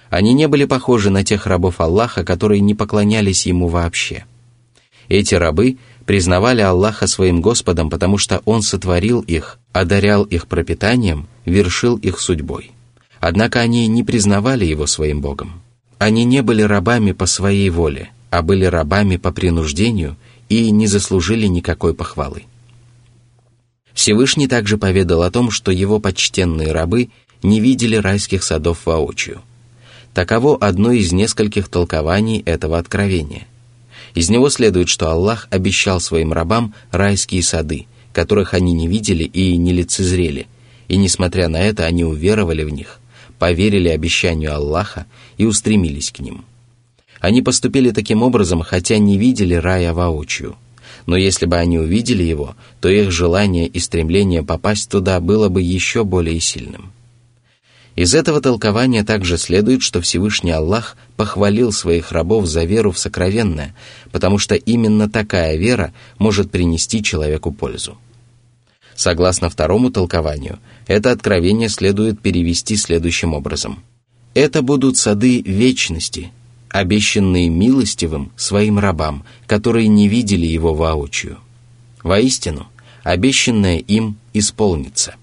Они 0.09 0.33
не 0.33 0.47
были 0.47 0.65
похожи 0.65 1.11
на 1.11 1.25
тех 1.25 1.47
рабов 1.47 1.81
Аллаха, 1.81 2.25
которые 2.25 2.61
не 2.61 2.75
поклонялись 2.75 3.47
Ему 3.47 3.67
вообще. 3.67 4.25
Эти 5.09 5.35
рабы 5.35 5.77
признавали 6.07 6.61
Аллаха 6.61 7.07
своим 7.07 7.41
Господом, 7.41 7.91
потому 7.91 8.19
что 8.19 8.43
Он 8.45 8.63
сотворил 8.63 9.21
их, 9.21 9.59
одарял 9.73 10.25
их 10.25 10.47
пропитанием, 10.47 11.27
вершил 11.45 11.97
их 11.97 12.21
судьбой. 12.21 12.73
Однако 13.21 13.61
они 13.61 13.87
не 13.87 14.03
признавали 14.03 14.65
его 14.65 14.87
своим 14.87 15.21
Богом. 15.21 15.63
Они 15.99 16.25
не 16.25 16.43
были 16.43 16.63
рабами 16.63 17.13
по 17.13 17.27
своей 17.27 17.71
воле, 17.71 18.11
а 18.31 18.43
были 18.43 18.65
рабами 18.65 19.17
по 19.17 19.33
принуждению 19.33 20.17
и 20.49 20.71
не 20.71 20.87
заслужили 20.87 21.47
никакой 21.47 21.95
похвалы. 21.95 22.45
Всевышний 23.95 24.49
также 24.49 24.77
поведал 24.77 25.23
о 25.23 25.31
том, 25.31 25.51
что 25.51 25.71
его 25.71 26.01
почтенные 26.01 26.73
рабы 26.73 27.11
не 27.43 27.61
видели 27.61 27.97
райских 27.97 28.43
садов 28.43 28.87
воочию. 28.87 29.41
Таково 30.13 30.57
одно 30.57 30.93
из 30.93 31.13
нескольких 31.13 31.69
толкований 31.69 32.43
этого 32.45 32.79
откровения. 32.79 33.47
Из 34.15 34.31
него 34.31 34.49
следует, 34.49 34.89
что 34.89 35.11
Аллах 35.11 35.49
обещал 35.51 36.01
своим 36.01 36.33
рабам 36.33 36.75
райские 36.93 37.43
сады, 37.43 37.87
которых 38.13 38.55
они 38.55 38.73
не 38.73 38.87
видели 38.87 39.25
и 39.25 39.57
не 39.57 39.73
лицезрели, 39.73 40.47
и, 40.87 40.97
несмотря 40.97 41.49
на 41.49 41.61
это, 41.61 41.85
они 41.85 42.05
уверовали 42.05 42.63
в 42.63 42.71
них, 42.71 43.01
поверили 43.39 43.89
обещанию 43.89 44.55
Аллаха 44.55 45.07
и 45.37 45.45
устремились 45.45 46.13
к 46.13 46.21
ним. 46.21 46.45
Они 47.21 47.43
поступили 47.43 47.91
таким 47.91 48.23
образом, 48.23 48.61
хотя 48.61 48.99
не 48.99 49.19
видели 49.19 49.55
рая 49.55 49.93
воочию. 49.93 50.57
Но 51.07 51.17
если 51.17 51.47
бы 51.47 51.57
они 51.57 51.79
увидели 51.79 52.23
его, 52.23 52.55
то 52.81 52.89
их 52.89 53.11
желание 53.11 53.67
и 53.67 53.79
стремление 53.79 54.43
попасть 54.43 54.91
туда 54.91 55.21
было 55.21 55.49
бы 55.49 55.61
еще 55.61 56.05
более 56.05 56.39
сильным. 56.41 56.93
Из 57.97 58.13
этого 58.15 58.41
толкования 58.41 59.05
также 59.05 59.39
следует, 59.39 59.83
что 59.83 60.01
Всевышний 60.01 60.51
Аллах 60.51 60.97
похвалил 61.17 61.71
своих 61.71 62.11
рабов 62.11 62.47
за 62.47 62.65
веру 62.65 62.91
в 62.91 62.99
сокровенное, 62.99 63.75
потому 64.11 64.39
что 64.39 64.57
именно 64.57 65.09
такая 65.09 65.57
вера 65.57 65.93
может 66.19 66.51
принести 66.51 67.05
человеку 67.05 67.53
пользу. 67.53 67.97
Согласно 68.97 69.49
второму 69.49 69.91
толкованию, 69.91 70.59
это 70.87 71.13
откровение 71.13 71.69
следует 71.69 72.21
перевести 72.21 72.77
следующим 72.77 73.33
образом. 73.33 73.85
Это 74.35 74.63
будут 74.63 74.97
сады 74.97 75.43
вечности, 75.43 76.33
обещанные 76.71 77.49
милостивым 77.49 78.33
своим 78.37 78.81
рабам, 78.81 79.25
которые 79.47 79.87
не 79.87 80.09
видели 80.09 80.47
его 80.47 80.75
воочию. 80.75 81.39
Воистину, 82.03 82.67
обещанное 83.05 83.79
им 83.79 84.17
исполнится. 84.33 85.15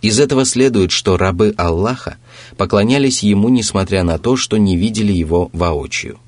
Из 0.00 0.20
этого 0.20 0.44
следует, 0.44 0.90
что 0.92 1.16
рабы 1.16 1.54
Аллаха 1.56 2.16
поклонялись 2.56 3.22
ему, 3.22 3.48
несмотря 3.48 4.04
на 4.04 4.18
то, 4.18 4.36
что 4.36 4.56
не 4.56 4.76
видели 4.76 5.12
его 5.12 5.50
воочию. 5.52 6.18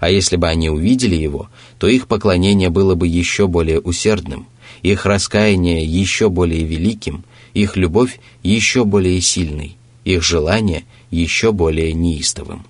А 0.00 0.10
если 0.10 0.36
бы 0.36 0.48
они 0.48 0.68
увидели 0.68 1.14
его, 1.14 1.48
то 1.78 1.86
их 1.86 2.08
поклонение 2.08 2.70
было 2.70 2.94
бы 2.94 3.06
еще 3.06 3.46
более 3.46 3.80
усердным– 3.80 4.48
их 4.84 5.06
раскаяние 5.06 5.82
еще 5.82 6.28
более 6.28 6.62
великим, 6.62 7.24
их 7.54 7.76
любовь 7.76 8.20
еще 8.42 8.84
более 8.84 9.20
сильной, 9.22 9.78
их 10.04 10.22
желание 10.22 10.84
еще 11.10 11.52
более 11.52 11.94
неистовым. 11.94 12.66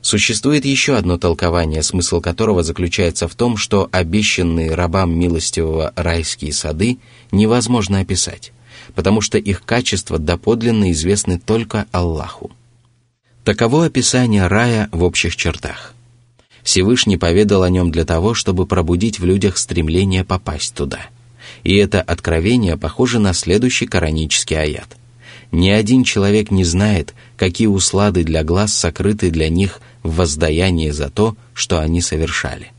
Существует 0.00 0.64
еще 0.64 0.94
одно 0.94 1.18
толкование, 1.18 1.82
смысл 1.82 2.20
которого 2.20 2.62
заключается 2.62 3.26
в 3.26 3.34
том, 3.34 3.56
что 3.56 3.88
обещанные 3.90 4.72
рабам 4.72 5.18
милостивого 5.18 5.92
райские 5.96 6.52
сады 6.52 6.98
невозможно 7.32 7.98
описать, 7.98 8.52
потому 8.94 9.20
что 9.20 9.38
их 9.38 9.64
качества 9.64 10.18
доподлинно 10.18 10.92
известны 10.92 11.38
только 11.38 11.86
Аллаху. 11.92 12.50
Таково 13.44 13.86
описание 13.86 14.46
рая 14.46 14.88
в 14.92 15.02
общих 15.02 15.36
чертах. 15.36 15.94
Всевышний 16.62 17.16
поведал 17.16 17.62
о 17.62 17.70
нем 17.70 17.90
для 17.90 18.04
того, 18.04 18.34
чтобы 18.34 18.66
пробудить 18.66 19.20
в 19.20 19.24
людях 19.24 19.56
стремление 19.56 20.24
попасть 20.24 20.74
туда– 20.74 21.00
и 21.64 21.76
это 21.76 22.00
откровение 22.00 22.76
похоже 22.76 23.18
на 23.18 23.32
следующий 23.32 23.86
коранический 23.86 24.56
аят. 24.56 24.96
Ни 25.52 25.70
один 25.70 26.04
человек 26.04 26.50
не 26.50 26.64
знает, 26.64 27.14
какие 27.36 27.66
услады 27.66 28.24
для 28.24 28.42
глаз 28.44 28.74
сокрыты 28.74 29.30
для 29.30 29.48
них 29.48 29.80
в 30.02 30.16
воздаянии 30.16 30.90
за 30.90 31.10
то, 31.10 31.36
что 31.54 31.80
они 31.80 32.00
совершали. 32.00 32.72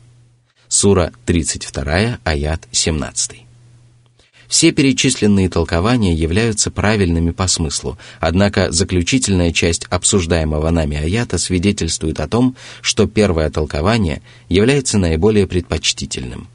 Сура 0.68 1.12
32, 1.24 2.18
аят 2.24 2.68
17. 2.70 3.42
Все 4.48 4.72
перечисленные 4.72 5.50
толкования 5.50 6.14
являются 6.14 6.70
правильными 6.70 7.32
по 7.32 7.46
смыслу, 7.46 7.98
однако 8.18 8.72
заключительная 8.72 9.52
часть 9.52 9.84
обсуждаемого 9.90 10.70
нами 10.70 10.96
аята 10.96 11.36
свидетельствует 11.36 12.18
о 12.18 12.28
том, 12.28 12.56
что 12.80 13.06
первое 13.06 13.50
толкование 13.50 14.22
является 14.48 14.96
наиболее 14.96 15.46
предпочтительным. 15.46 16.48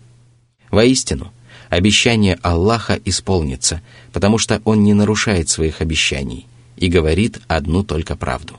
Воистину, 0.71 1.31
обещание 1.69 2.39
Аллаха 2.41 2.99
исполнится, 3.05 3.83
потому 4.11 4.39
что 4.39 4.59
Он 4.65 4.83
не 4.83 4.95
нарушает 4.95 5.49
своих 5.49 5.79
обещаний 5.81 6.47
и 6.77 6.87
говорит 6.87 7.41
одну 7.47 7.83
только 7.83 8.15
правду. 8.15 8.55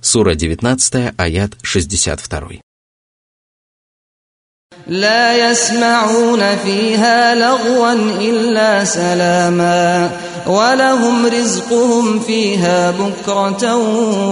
Сура 0.00 0.36
19, 0.36 1.14
аят 1.16 1.56
62. 1.62 2.60
لا 4.87 5.51
يسمعون 5.51 6.55
فيها 6.55 7.35
لغوا 7.35 7.93
إلا 8.19 8.83
سلاما 8.83 10.11
ولهم 10.47 11.25
رزقهم 11.25 12.19
فيها 12.19 12.91
بكرة 12.91 13.75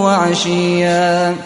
وعشيا 0.02 1.36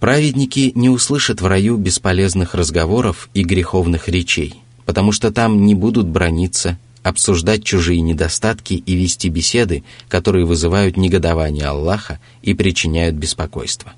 Праведники 0.00 0.72
не 0.74 0.88
услышат 0.88 1.42
в 1.42 1.46
раю 1.46 1.76
бесполезных 1.76 2.54
разговоров 2.54 3.28
и 3.34 3.44
греховных 3.44 4.08
речей, 4.08 4.54
потому 4.86 5.12
что 5.12 5.30
там 5.30 5.66
не 5.66 5.74
будут 5.74 6.06
брониться, 6.06 6.78
обсуждать 7.02 7.64
чужие 7.64 8.00
недостатки 8.00 8.72
и 8.72 8.94
вести 8.94 9.28
беседы, 9.28 9.84
которые 10.08 10.46
вызывают 10.46 10.96
негодование 10.96 11.66
Аллаха 11.66 12.18
и 12.40 12.54
причиняют 12.54 13.14
беспокойство. 13.14 13.92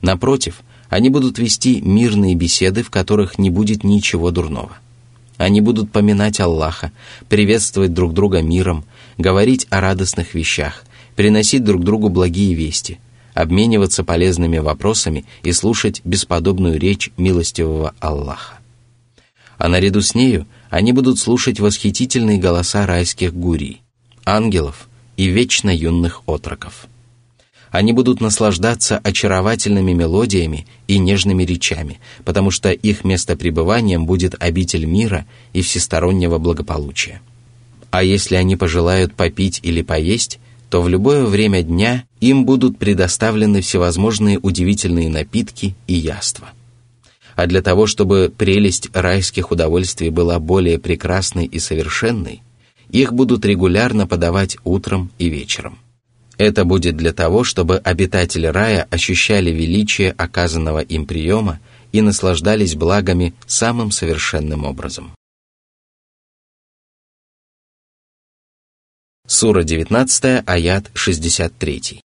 Напротив, 0.00 0.62
они 0.91 1.07
будут 1.09 1.39
вести 1.39 1.81
мирные 1.81 2.35
беседы, 2.35 2.83
в 2.83 2.89
которых 2.89 3.39
не 3.39 3.49
будет 3.49 3.85
ничего 3.85 4.29
дурного. 4.29 4.77
Они 5.37 5.61
будут 5.61 5.89
поминать 5.89 6.41
Аллаха, 6.41 6.91
приветствовать 7.29 7.93
друг 7.93 8.13
друга 8.13 8.41
миром, 8.41 8.83
говорить 9.17 9.67
о 9.69 9.79
радостных 9.79 10.33
вещах, 10.33 10.83
приносить 11.15 11.63
друг 11.63 11.85
другу 11.85 12.09
благие 12.09 12.53
вести, 12.55 12.99
обмениваться 13.33 14.03
полезными 14.03 14.57
вопросами 14.57 15.23
и 15.43 15.53
слушать 15.53 16.01
бесподобную 16.03 16.77
речь 16.77 17.09
милостивого 17.15 17.95
Аллаха. 18.01 18.59
А 19.57 19.69
наряду 19.69 20.01
с 20.01 20.13
нею 20.13 20.45
они 20.69 20.91
будут 20.91 21.19
слушать 21.19 21.61
восхитительные 21.61 22.37
голоса 22.37 22.85
райских 22.85 23.33
гурий, 23.33 23.81
ангелов 24.25 24.89
и 25.15 25.27
вечно 25.27 25.73
юных 25.73 26.23
отроков. 26.25 26.87
Они 27.71 27.93
будут 27.93 28.19
наслаждаться 28.19 28.97
очаровательными 28.97 29.93
мелодиями 29.93 30.67
и 30.87 30.99
нежными 30.99 31.43
речами, 31.43 31.99
потому 32.25 32.51
что 32.51 32.69
их 32.71 33.05
местопребыванием 33.05 34.05
будет 34.05 34.35
обитель 34.43 34.85
мира 34.85 35.25
и 35.53 35.61
всестороннего 35.61 36.37
благополучия. 36.37 37.21
А 37.89 38.03
если 38.03 38.35
они 38.35 38.57
пожелают 38.57 39.13
попить 39.13 39.61
или 39.63 39.81
поесть, 39.81 40.39
то 40.69 40.81
в 40.81 40.89
любое 40.89 41.25
время 41.25 41.63
дня 41.63 42.03
им 42.19 42.45
будут 42.45 42.77
предоставлены 42.77 43.61
всевозможные 43.61 44.37
удивительные 44.37 45.09
напитки 45.09 45.75
и 45.87 45.93
яства. 45.93 46.49
А 47.35 47.47
для 47.47 47.61
того, 47.61 47.87
чтобы 47.87 48.31
прелесть 48.35 48.89
райских 48.93 49.51
удовольствий 49.51 50.09
была 50.09 50.39
более 50.39 50.77
прекрасной 50.77 51.45
и 51.45 51.59
совершенной, 51.59 52.41
их 52.89 53.13
будут 53.13 53.45
регулярно 53.45 54.07
подавать 54.07 54.57
утром 54.65 55.09
и 55.17 55.29
вечером. 55.29 55.77
Это 56.40 56.64
будет 56.64 56.96
для 56.96 57.12
того, 57.12 57.44
чтобы 57.44 57.78
обитатели 57.78 58.46
рая 58.46 58.86
ощущали 58.90 59.50
величие 59.50 60.10
оказанного 60.12 60.80
им 60.80 61.06
приема 61.06 61.60
и 61.92 62.02
наслаждались 62.02 62.74
благами 62.74 63.34
самым 63.46 63.90
совершенным 63.90 64.64
образом. 64.64 65.14
Сура 69.26 69.64
19, 69.64 70.44
аят 70.46 70.90
63. 70.94 72.00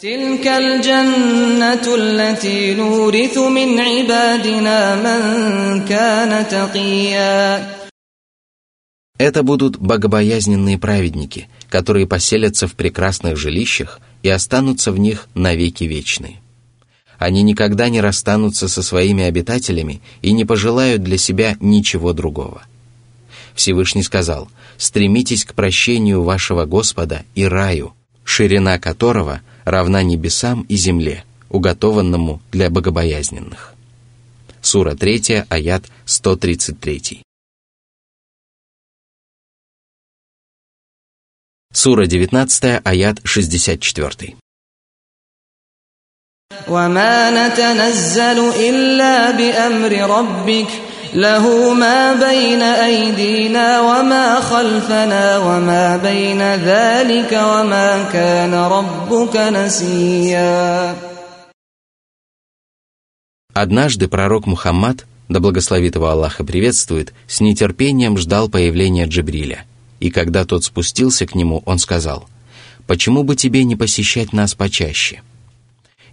تلك 0.00 0.46
الجنة 0.46 1.94
التي 1.94 2.74
نورث 2.74 3.38
من 3.38 3.80
عبادنا 3.80 4.78
من 4.96 5.84
كان 5.84 6.48
تقيا 6.48 7.78
Это 9.18 9.42
будут 9.42 9.76
богобоязненные 9.78 10.78
праведники, 10.78 11.48
которые 11.73 12.05
поселятся 12.05 12.67
в 12.67 12.75
прекрасных 12.75 13.35
жилищах 13.35 13.99
и 14.21 14.29
останутся 14.29 14.91
в 14.91 14.99
них 14.99 15.27
навеки 15.33 15.85
вечные. 15.85 16.39
Они 17.17 17.41
никогда 17.41 17.89
не 17.89 17.99
расстанутся 17.99 18.67
со 18.67 18.83
своими 18.83 19.23
обитателями 19.23 19.99
и 20.21 20.33
не 20.33 20.45
пожелают 20.45 21.01
для 21.01 21.17
себя 21.17 21.57
ничего 21.59 22.13
другого. 22.13 22.61
Всевышний 23.55 24.03
сказал– 24.03 24.49
стремитесь 24.77 25.45
к 25.45 25.55
прощению 25.55 26.21
вашего 26.21 26.65
Господа 26.65 27.23
и 27.33 27.43
раю, 27.43 27.95
ширина 28.23 28.77
которого 28.77 29.41
равна 29.65 30.03
небесам 30.03 30.67
и 30.69 30.75
земле, 30.75 31.23
уготованному 31.49 32.39
для 32.51 32.69
богобоязненных. 32.69 33.73
Сура 34.61 34.93
3, 34.93 35.45
аят 35.49 35.85
133. 36.05 37.23
Сура 41.72 42.06
19, 42.06 42.80
аят 42.84 43.20
64. 43.24 44.36
وما 46.68 47.30
نتنزل 47.30 48.38
إلا 48.68 49.30
بأمر 49.30 49.92
ربك 50.18 50.68
له 51.14 51.74
ما 51.74 52.14
بين 52.14 52.62
أيدينا 52.62 53.80
وما 53.80 54.40
خلفنا 54.40 55.38
وما 55.38 55.96
بين 55.96 56.42
ذلك 56.42 57.32
وما 57.32 58.12
كان 58.12 58.54
ربك 58.54 59.36
نسيا 59.36 60.96
Однажды 63.54 64.06
пророк 64.08 64.46
Мухаммад, 64.46 65.06
да 65.28 65.40
благословит 65.40 65.96
его 65.96 66.08
Аллаха 66.08 66.44
приветствует, 66.44 67.12
с 67.26 67.40
нетерпением 67.40 68.16
ждал 68.16 68.48
появления 68.48 69.06
Джибриля. 69.06 69.64
и 70.03 70.09
когда 70.11 70.43
тот 70.43 70.65
спустился 70.65 71.25
к 71.25 71.33
нему, 71.33 71.63
он 71.65 71.79
сказал, 71.79 72.27
«Почему 72.87 73.23
бы 73.23 73.37
тебе 73.37 73.63
не 73.63 73.77
посещать 73.77 74.33
нас 74.33 74.53
почаще?» 74.53 75.21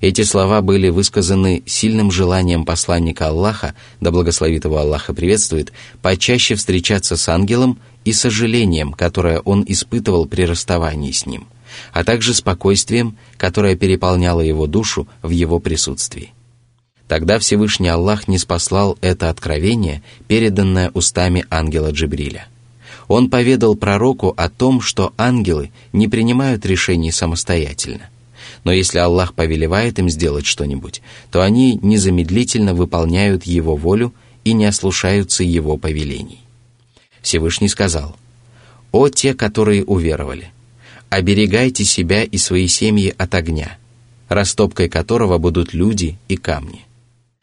Эти 0.01 0.23
слова 0.23 0.61
были 0.61 0.91
высказаны 0.91 1.65
сильным 1.67 2.13
желанием 2.13 2.65
посланника 2.65 3.27
Аллаха, 3.27 3.75
да 4.01 4.13
благословит 4.13 4.65
его 4.65 4.79
Аллаха 4.79 5.13
приветствует, 5.13 5.73
почаще 6.03 6.55
встречаться 6.55 7.17
с 7.17 7.29
ангелом 7.29 7.81
и 8.05 8.13
сожалением, 8.13 8.93
которое 8.93 9.41
он 9.41 9.65
испытывал 9.67 10.27
при 10.27 10.43
расставании 10.43 11.11
с 11.11 11.27
ним, 11.27 11.49
а 11.93 12.05
также 12.05 12.33
спокойствием, 12.33 13.19
которое 13.39 13.75
переполняло 13.75 14.41
его 14.41 14.69
душу 14.69 15.09
в 15.21 15.31
его 15.31 15.59
присутствии. 15.59 16.33
Тогда 17.09 17.41
Всевышний 17.41 17.89
Аллах 17.89 18.29
не 18.29 18.39
спаслал 18.39 18.97
это 19.01 19.31
откровение, 19.31 20.05
переданное 20.29 20.93
устами 20.95 21.45
ангела 21.51 21.91
Джибриля. 21.91 22.47
Он 23.11 23.29
поведал 23.29 23.75
пророку 23.75 24.33
о 24.37 24.49
том, 24.49 24.81
что 24.81 25.13
ангелы 25.19 25.71
не 25.93 26.07
принимают 26.09 26.65
решений 26.65 27.13
самостоятельно– 27.13 28.09
но 28.65 28.73
если 28.73 28.99
Аллах 28.99 29.35
повелевает 29.35 29.99
им 29.99 30.09
сделать 30.11 30.47
что-нибудь, 30.47 31.03
то 31.31 31.43
они 31.43 31.79
незамедлительно 31.83 32.75
выполняют 32.75 33.45
Его 33.45 33.77
волю 33.77 34.15
и 34.45 34.53
не 34.53 34.67
ослушаются 34.67 35.45
Его 35.45 35.77
повелений. 35.77 36.41
Всевышний 37.23 37.69
сказал, 37.69 38.17
«О 38.93 39.09
те, 39.09 39.35
которые 39.35 39.85
уверовали, 39.85 40.51
оберегайте 41.09 41.85
себя 41.85 42.25
и 42.25 42.39
свои 42.39 42.67
семьи 42.67 43.15
от 43.17 43.35
огня, 43.35 43.79
растопкой 44.29 44.89
которого 44.89 45.39
будут 45.39 45.75
люди 45.75 46.19
и 46.29 46.37
камни. 46.37 46.85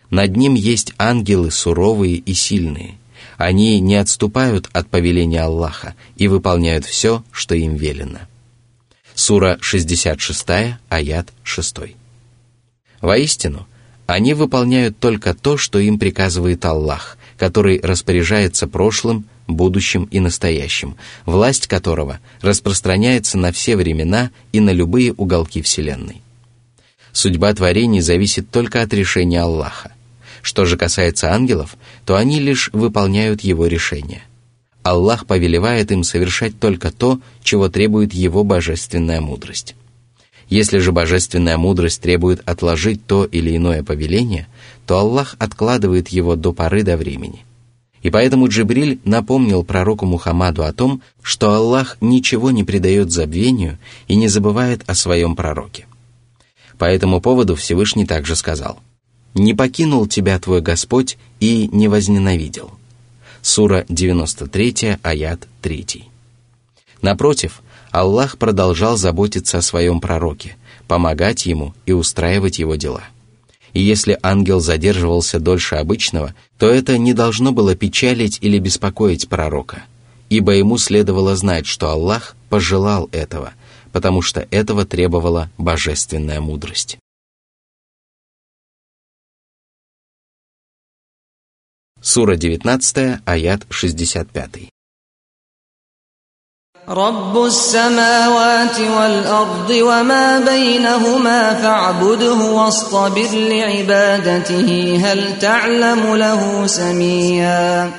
Над 0.10 0.36
ним 0.36 0.54
есть 0.56 0.94
ангелы 0.98 1.52
суровые 1.52 2.16
и 2.16 2.34
сильные. 2.34 2.96
Они 3.38 3.80
не 3.80 3.96
отступают 3.96 4.70
от 4.74 4.90
повеления 4.90 5.44
Аллаха 5.44 5.96
и 6.16 6.28
выполняют 6.28 6.86
все, 6.86 7.24
что 7.32 7.56
им 7.56 7.76
велено». 7.76 8.20
Сура 9.16 9.58
66, 9.62 10.46
аят 10.90 11.30
6. 11.44 11.76
Воистину, 13.02 13.68
они 14.06 14.34
выполняют 14.34 15.00
только 15.00 15.34
то, 15.34 15.58
что 15.58 15.80
им 15.80 15.98
приказывает 15.98 16.64
Аллах, 16.66 17.18
который 17.36 17.80
распоряжается 17.82 18.68
прошлым, 18.68 19.26
будущим 19.48 20.06
и 20.06 20.20
настоящим, 20.20 20.98
власть 21.26 21.68
которого 21.68 22.20
распространяется 22.42 23.38
на 23.38 23.52
все 23.52 23.76
времена 23.76 24.32
и 24.52 24.60
на 24.60 24.72
любые 24.72 25.14
уголки 25.14 25.62
Вселенной. 25.62 26.22
Судьба 27.12 27.54
творений 27.54 28.02
зависит 28.02 28.52
только 28.52 28.82
от 28.82 28.94
решения 28.94 29.42
Аллаха. 29.42 29.94
Что 30.42 30.66
же 30.66 30.78
касается 30.78 31.34
ангелов, 31.34 31.78
то 32.06 32.16
они 32.16 32.40
лишь 32.40 32.70
выполняют 32.74 33.42
его 33.42 33.68
решения– 33.68 34.24
Аллах 34.88 35.26
повелевает 35.26 35.92
им 35.92 36.04
совершать 36.04 36.60
только 36.62 36.92
то, 36.92 37.20
чего 37.44 37.68
требует 37.68 38.14
Его 38.14 38.46
божественная 38.46 39.20
мудрость. 39.20 39.76
Если 40.48 40.78
же 40.78 40.94
божественная 40.94 41.58
мудрость 41.58 42.02
требует 42.02 42.42
отложить 42.48 43.06
то 43.06 43.26
или 43.26 43.58
иное 43.58 43.84
повеление, 43.84 44.48
то 44.86 44.98
Аллах 45.00 45.36
откладывает 45.40 46.08
его 46.08 46.38
до 46.38 46.54
поры 46.54 46.84
до 46.84 46.96
времени. 46.96 47.44
И 48.02 48.10
поэтому 48.10 48.48
Джибриль 48.48 49.02
напомнил 49.04 49.66
пророку 49.66 50.06
Мухаммаду 50.06 50.64
о 50.64 50.72
том, 50.72 51.02
что 51.22 51.54
Аллах 51.54 51.98
ничего 52.00 52.52
не 52.52 52.64
предает 52.64 53.12
забвению 53.12 53.80
и 54.08 54.16
не 54.16 54.30
забывает 54.30 54.84
о 54.88 54.96
своем 54.96 55.36
пророке. 55.36 55.86
По 56.78 56.86
этому 56.86 57.20
поводу 57.20 57.56
Всевышний 57.56 58.06
также 58.06 58.38
сказал, 58.38 58.80
«Не 59.34 59.54
покинул 59.54 60.08
тебя 60.08 60.40
твой 60.40 60.62
Господь 60.62 61.18
и 61.40 61.70
не 61.72 61.88
возненавидел». 61.88 62.72
Сура 63.42 63.86
93, 63.88 64.98
аят 65.04 65.48
3. 65.62 66.04
Напротив, 67.02 67.62
Аллах 67.92 68.38
продолжал 68.38 68.98
заботиться 68.98 69.60
о 69.60 69.62
своем 69.62 70.00
пророке, 70.00 70.58
помогать 70.88 71.46
ему 71.46 71.74
и 71.86 71.94
устраивать 71.94 72.60
его 72.60 72.76
дела. 72.76 73.04
И 73.74 73.82
если 73.82 74.18
ангел 74.22 74.60
задерживался 74.60 75.40
дольше 75.40 75.76
обычного, 75.76 76.34
то 76.58 76.68
это 76.68 76.98
не 76.98 77.14
должно 77.14 77.52
было 77.52 77.76
печалить 77.76 78.40
или 78.42 78.60
беспокоить 78.60 79.30
пророка, 79.30 79.84
ибо 80.30 80.54
ему 80.54 80.78
следовало 80.78 81.36
знать, 81.36 81.66
что 81.68 81.90
Аллах 81.90 82.36
пожелал 82.50 83.10
этого, 83.12 83.54
потому 83.92 84.22
что 84.22 84.48
этого 84.52 84.86
требовала 84.86 85.50
божественная 85.58 86.42
мудрость. 86.42 86.98
Сура 92.07 92.37
19, 92.37 93.21
аят 93.27 93.61
65. 93.71 94.69
رب 96.89 97.45
السماوات 97.45 98.81
والأرض 98.81 99.71
وما 99.71 100.39
بينهما 100.39 101.55
فاعبده 101.55 102.35
واصطبر 102.35 103.29
لعبادته 103.33 104.97
هل 105.05 105.39
تعلم 105.39 106.17
له 106.17 106.67
سميا 106.67 107.91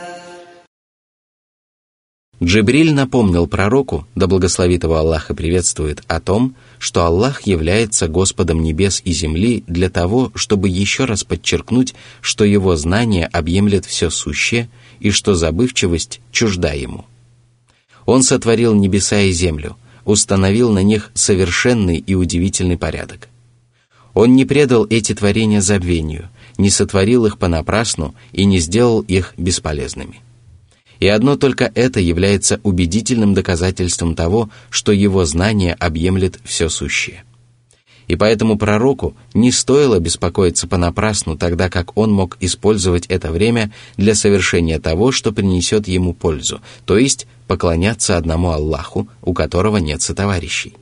Джибриль 2.41 2.95
напомнил 2.95 3.49
пророку, 3.49 4.07
да 4.15 4.29
благословит 4.29 4.85
его 4.85 4.97
Аллах 4.97 5.31
и 5.31 5.35
приветствует, 5.35 6.05
о 6.07 6.21
том, 6.21 6.55
что 6.79 7.05
Аллах 7.05 7.43
является 7.43 8.07
Господом 8.07 8.63
небес 8.63 9.03
и 9.05 9.13
земли 9.13 9.65
для 9.67 9.91
того, 9.91 10.31
чтобы 10.37 10.69
еще 10.69 11.05
раз 11.05 11.25
подчеркнуть, 11.25 11.95
что 12.21 12.45
его 12.45 12.77
знание 12.77 13.27
объемлет 13.27 13.87
все 13.87 14.09
сущее 14.09 14.69
и 15.01 15.11
что 15.11 15.35
забывчивость 15.35 16.21
чужда 16.31 16.73
ему. 16.73 17.07
Он 18.07 18.23
сотворил 18.23 18.73
небеса 18.73 19.21
и 19.21 19.33
землю, 19.33 19.77
установил 20.05 20.71
на 20.71 20.83
них 20.85 21.11
совершенный 21.15 21.99
и 21.99 22.15
удивительный 22.15 22.79
порядок. 22.79 23.29
Он 24.15 24.37
не 24.37 24.45
предал 24.45 24.87
эти 24.89 25.13
творения 25.13 25.61
забвению, 25.61 26.31
не 26.57 26.71
сотворил 26.71 27.27
их 27.27 27.37
понапрасну 27.37 28.15
и 28.33 28.45
не 28.45 28.59
сделал 28.61 29.01
их 29.01 29.35
бесполезными. 29.37 30.21
И 31.01 31.07
одно 31.07 31.37
только 31.37 31.71
это 31.75 32.01
является 32.01 32.61
убедительным 32.63 33.35
доказательством 33.35 34.15
того, 34.15 34.51
что 34.71 34.93
его 34.93 35.25
знание 35.25 35.75
объемлет 35.75 36.41
все 36.45 36.69
сущее. 36.69 37.25
И 38.09 38.17
поэтому 38.17 38.57
пророку 38.57 39.15
не 39.35 39.53
стоило 39.53 39.99
беспокоиться 40.01 40.67
понапрасну, 40.67 41.37
тогда 41.37 41.69
как 41.69 41.97
он 41.97 42.11
мог 42.11 42.39
использовать 42.41 43.07
это 43.07 43.31
время 43.31 43.71
для 43.99 44.15
совершения 44.15 44.81
того, 44.81 45.13
что 45.13 45.31
принесет 45.31 45.87
ему 45.87 46.15
пользу, 46.15 46.63
то 46.87 46.97
есть 46.97 47.27
поклоняться 47.47 48.17
одному 48.17 48.51
Аллаху, 48.51 49.09
у 49.23 49.35
которого 49.35 49.77
нет 49.77 50.01
сотоварищей. 50.01 50.75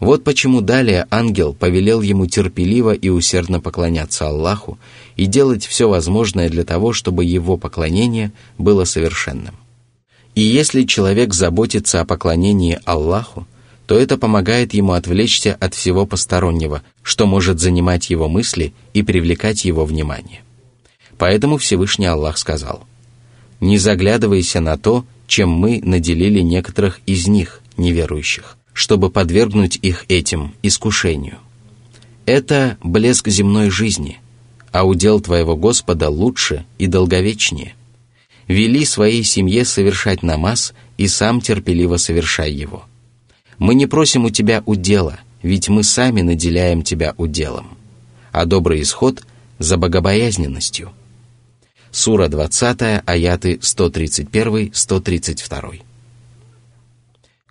Вот 0.00 0.22
почему 0.22 0.60
далее 0.60 1.06
ангел 1.10 1.54
повелел 1.54 2.02
ему 2.02 2.26
терпеливо 2.26 2.92
и 2.92 3.08
усердно 3.08 3.60
поклоняться 3.60 4.28
Аллаху 4.28 4.78
и 5.16 5.26
делать 5.26 5.66
все 5.66 5.88
возможное 5.88 6.48
для 6.48 6.64
того, 6.64 6.92
чтобы 6.92 7.24
его 7.24 7.56
поклонение 7.56 8.32
было 8.58 8.84
совершенным. 8.84 9.56
И 10.36 10.42
если 10.42 10.84
человек 10.84 11.34
заботится 11.34 12.00
о 12.00 12.04
поклонении 12.04 12.78
Аллаху, 12.84 13.46
то 13.86 13.98
это 13.98 14.16
помогает 14.18 14.72
ему 14.72 14.92
отвлечься 14.92 15.56
от 15.58 15.74
всего 15.74 16.06
постороннего, 16.06 16.82
что 17.02 17.26
может 17.26 17.58
занимать 17.58 18.10
его 18.10 18.28
мысли 18.28 18.74
и 18.92 19.02
привлекать 19.02 19.64
его 19.64 19.84
внимание. 19.84 20.42
Поэтому 21.16 21.56
Всевышний 21.56 22.06
Аллах 22.06 22.38
сказал, 22.38 22.84
«Не 23.60 23.78
заглядывайся 23.78 24.60
на 24.60 24.78
то, 24.78 25.04
чем 25.26 25.48
мы 25.48 25.80
наделили 25.82 26.40
некоторых 26.40 27.00
из 27.06 27.26
них, 27.26 27.60
неверующих, 27.76 28.57
чтобы 28.78 29.10
подвергнуть 29.10 29.76
их 29.82 30.04
этим 30.06 30.54
искушению. 30.62 31.38
Это 32.26 32.78
блеск 32.80 33.26
земной 33.26 33.70
жизни, 33.70 34.20
а 34.70 34.86
удел 34.86 35.20
твоего 35.20 35.56
Господа 35.56 36.08
лучше 36.08 36.64
и 36.78 36.86
долговечнее. 36.86 37.74
Вели 38.46 38.84
своей 38.84 39.24
семье 39.24 39.64
совершать 39.64 40.22
намаз 40.22 40.74
и 40.96 41.08
сам 41.08 41.40
терпеливо 41.40 41.96
совершай 41.96 42.52
его. 42.52 42.84
Мы 43.58 43.74
не 43.74 43.86
просим 43.86 44.26
у 44.26 44.30
тебя 44.30 44.62
удела, 44.64 45.18
ведь 45.42 45.68
мы 45.68 45.82
сами 45.82 46.22
наделяем 46.22 46.84
тебя 46.84 47.14
уделом. 47.16 47.76
А 48.30 48.44
добрый 48.44 48.82
исход 48.82 49.26
за 49.58 49.76
богобоязненностью. 49.76 50.92
Сура 51.90 52.28
20, 52.28 53.02
аяты 53.04 53.54
131-132. 53.54 55.87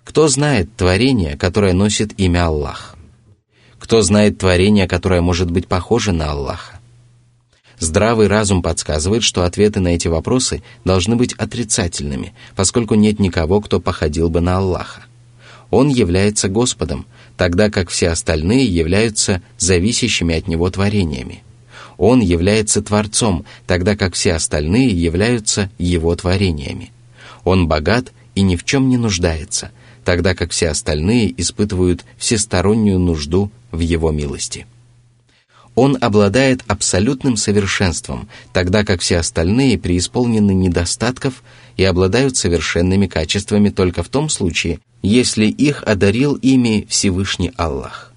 Кто 0.08 0.26
знает 0.26 0.74
творение, 0.74 1.36
которое 1.36 1.74
носит 1.74 2.18
имя 2.18 2.46
Аллах? 2.46 2.96
Кто 3.78 4.00
знает 4.00 4.38
творение, 4.38 4.88
которое 4.88 5.20
может 5.20 5.50
быть 5.50 5.68
похоже 5.68 6.12
на 6.12 6.30
Аллаха? 6.30 6.80
Здравый 7.78 8.26
разум 8.26 8.62
подсказывает, 8.62 9.22
что 9.22 9.44
ответы 9.44 9.80
на 9.80 9.88
эти 9.88 10.08
вопросы 10.08 10.62
должны 10.82 11.16
быть 11.16 11.34
отрицательными, 11.34 12.32
поскольку 12.56 12.94
нет 12.94 13.18
никого, 13.18 13.60
кто 13.60 13.80
походил 13.80 14.30
бы 14.30 14.40
на 14.40 14.56
Аллаха. 14.56 15.02
Он 15.70 15.90
является 15.90 16.48
Господом, 16.48 17.04
тогда 17.36 17.68
как 17.68 17.90
все 17.90 18.08
остальные 18.08 18.64
являются 18.64 19.42
зависящими 19.58 20.36
от 20.36 20.48
Него 20.48 20.70
творениями. 20.70 21.42
Он 21.98 22.20
является 22.20 22.80
Творцом, 22.80 23.44
тогда 23.66 23.94
как 23.94 24.14
все 24.14 24.32
остальные 24.32 24.88
являются 24.88 25.70
Его 25.76 26.16
творениями. 26.16 26.92
Он 27.44 27.68
богат 27.68 28.14
и 28.34 28.40
ни 28.40 28.56
в 28.56 28.64
чем 28.64 28.88
не 28.88 28.96
нуждается, 28.96 29.70
тогда 30.08 30.34
как 30.34 30.52
все 30.52 30.70
остальные 30.70 31.38
испытывают 31.38 32.02
всестороннюю 32.16 32.98
нужду 32.98 33.50
в 33.72 33.80
Его 33.80 34.10
милости. 34.10 34.66
Он 35.74 35.98
обладает 36.00 36.62
абсолютным 36.66 37.36
совершенством, 37.36 38.26
тогда 38.54 38.86
как 38.86 39.02
все 39.02 39.18
остальные 39.18 39.76
преисполнены 39.76 40.52
недостатков 40.52 41.42
и 41.76 41.84
обладают 41.84 42.38
совершенными 42.38 43.06
качествами 43.06 43.68
только 43.68 44.02
в 44.02 44.08
том 44.08 44.30
случае, 44.30 44.80
если 45.02 45.44
их 45.44 45.82
одарил 45.82 46.36
ими 46.36 46.86
Всевышний 46.88 47.52
Аллах. 47.58 48.14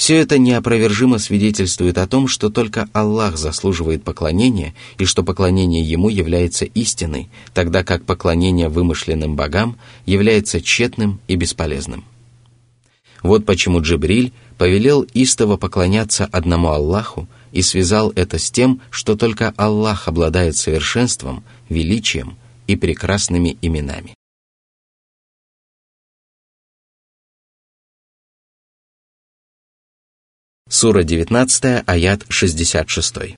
Все 0.00 0.16
это 0.16 0.38
неопровержимо 0.38 1.18
свидетельствует 1.18 1.98
о 1.98 2.06
том, 2.06 2.26
что 2.26 2.48
только 2.48 2.88
Аллах 2.94 3.36
заслуживает 3.36 4.02
поклонения 4.02 4.74
и 4.96 5.04
что 5.04 5.22
поклонение 5.22 5.82
Ему 5.82 6.08
является 6.08 6.64
истиной, 6.64 7.28
тогда 7.52 7.84
как 7.84 8.06
поклонение 8.06 8.70
вымышленным 8.70 9.36
богам 9.36 9.76
является 10.06 10.62
тщетным 10.62 11.20
и 11.28 11.36
бесполезным. 11.36 12.06
Вот 13.22 13.44
почему 13.44 13.82
Джибриль 13.82 14.32
повелел 14.56 15.02
истово 15.12 15.58
поклоняться 15.58 16.24
одному 16.24 16.70
Аллаху 16.70 17.28
и 17.52 17.60
связал 17.60 18.10
это 18.16 18.38
с 18.38 18.50
тем, 18.50 18.80
что 18.88 19.16
только 19.16 19.52
Аллах 19.58 20.08
обладает 20.08 20.56
совершенством, 20.56 21.44
величием 21.68 22.38
и 22.66 22.74
прекрасными 22.74 23.58
именами. 23.60 24.14
Сура 30.69 31.03
19, 31.03 31.83
аят 31.85 32.25
66. 32.29 33.35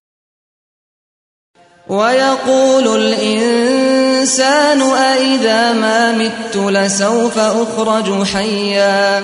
ويقول 1.88 2.88
الإنسان 3.04 4.82
أإذا 4.82 5.74
ما 5.74 6.12
مت 6.18 6.58
لسوف 6.58 7.38
أخرج 7.38 8.24
حيا 8.24 9.24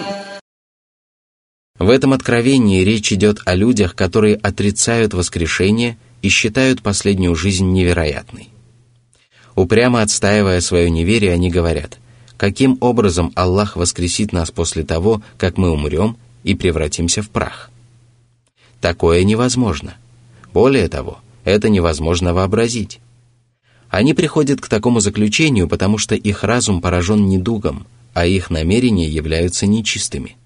В 1.80 1.90
этом 1.90 2.14
откровении 2.14 2.84
речь 2.84 3.12
идет 3.14 3.40
о 3.46 3.56
людях, 3.56 3.96
которые 3.96 4.36
отрицают 4.36 5.14
воскрешение 5.14 5.98
и 6.22 6.30
считают 6.30 6.82
последнюю 6.82 7.36
жизнь 7.36 7.72
невероятной. 7.72 8.50
Упрямо 9.56 10.02
отстаивая 10.02 10.60
свое 10.62 10.90
неверие, 10.90 11.32
они 11.32 11.50
говорят, 11.50 12.00
каким 12.38 12.78
образом 12.82 13.32
Аллах 13.36 13.76
воскресит 13.76 14.34
нас 14.34 14.52
после 14.52 14.84
того, 14.84 15.22
как 15.38 15.58
мы 15.58 15.72
умрем 15.72 16.18
и 16.44 16.54
превратимся 16.54 17.22
в 17.22 17.30
прах – 17.30 17.74
Такое 18.81 19.25
невозможно. 19.25 19.97
Более 20.53 20.89
того, 20.89 21.19
это 21.45 21.69
невозможно 21.69 22.33
вообразить. 22.33 23.01
Они 23.91 24.15
приходят 24.15 24.61
к 24.61 24.69
такому 24.69 25.01
заключению, 25.01 25.67
потому 25.67 25.99
что 25.99 26.15
их 26.15 26.45
разум 26.45 26.81
поражен 26.81 27.27
недугом, 27.27 27.87
а 28.15 28.27
их 28.27 28.51
намерения 28.51 29.09
являются 29.09 29.67
нечистыми. 29.67 30.37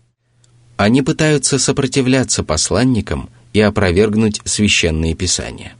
Они 0.76 1.02
пытаются 1.02 1.58
сопротивляться 1.58 2.42
посланникам 2.42 3.28
и 3.52 3.60
опровергнуть 3.60 4.40
священные 4.44 5.14
писания. 5.14 5.74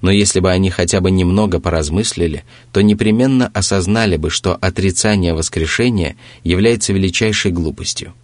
Но 0.00 0.10
если 0.10 0.40
бы 0.40 0.50
они 0.50 0.70
хотя 0.70 1.00
бы 1.00 1.10
немного 1.10 1.60
поразмыслили, 1.60 2.44
то 2.72 2.82
непременно 2.82 3.50
осознали 3.54 4.16
бы, 4.16 4.30
что 4.30 4.54
отрицание 4.54 5.34
воскрешения 5.34 6.16
является 6.42 6.92
величайшей 6.92 7.52
глупостью– 7.52 8.14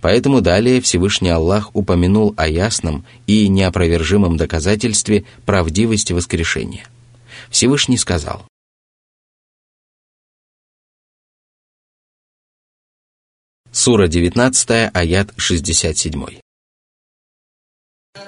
Поэтому 0.00 0.40
далее 0.40 0.80
Всевышний 0.80 1.30
Аллах 1.30 1.70
упомянул 1.74 2.34
о 2.36 2.46
ясном 2.46 3.06
и 3.26 3.48
неопровержимом 3.48 4.36
доказательстве 4.36 5.24
правдивости 5.46 6.12
воскрешения. 6.12 6.84
Всевышний 7.48 7.96
сказал, 7.96 8.46
Сура 13.72 14.06
19, 14.06 14.90
аят 14.94 15.30
67. 15.36 16.38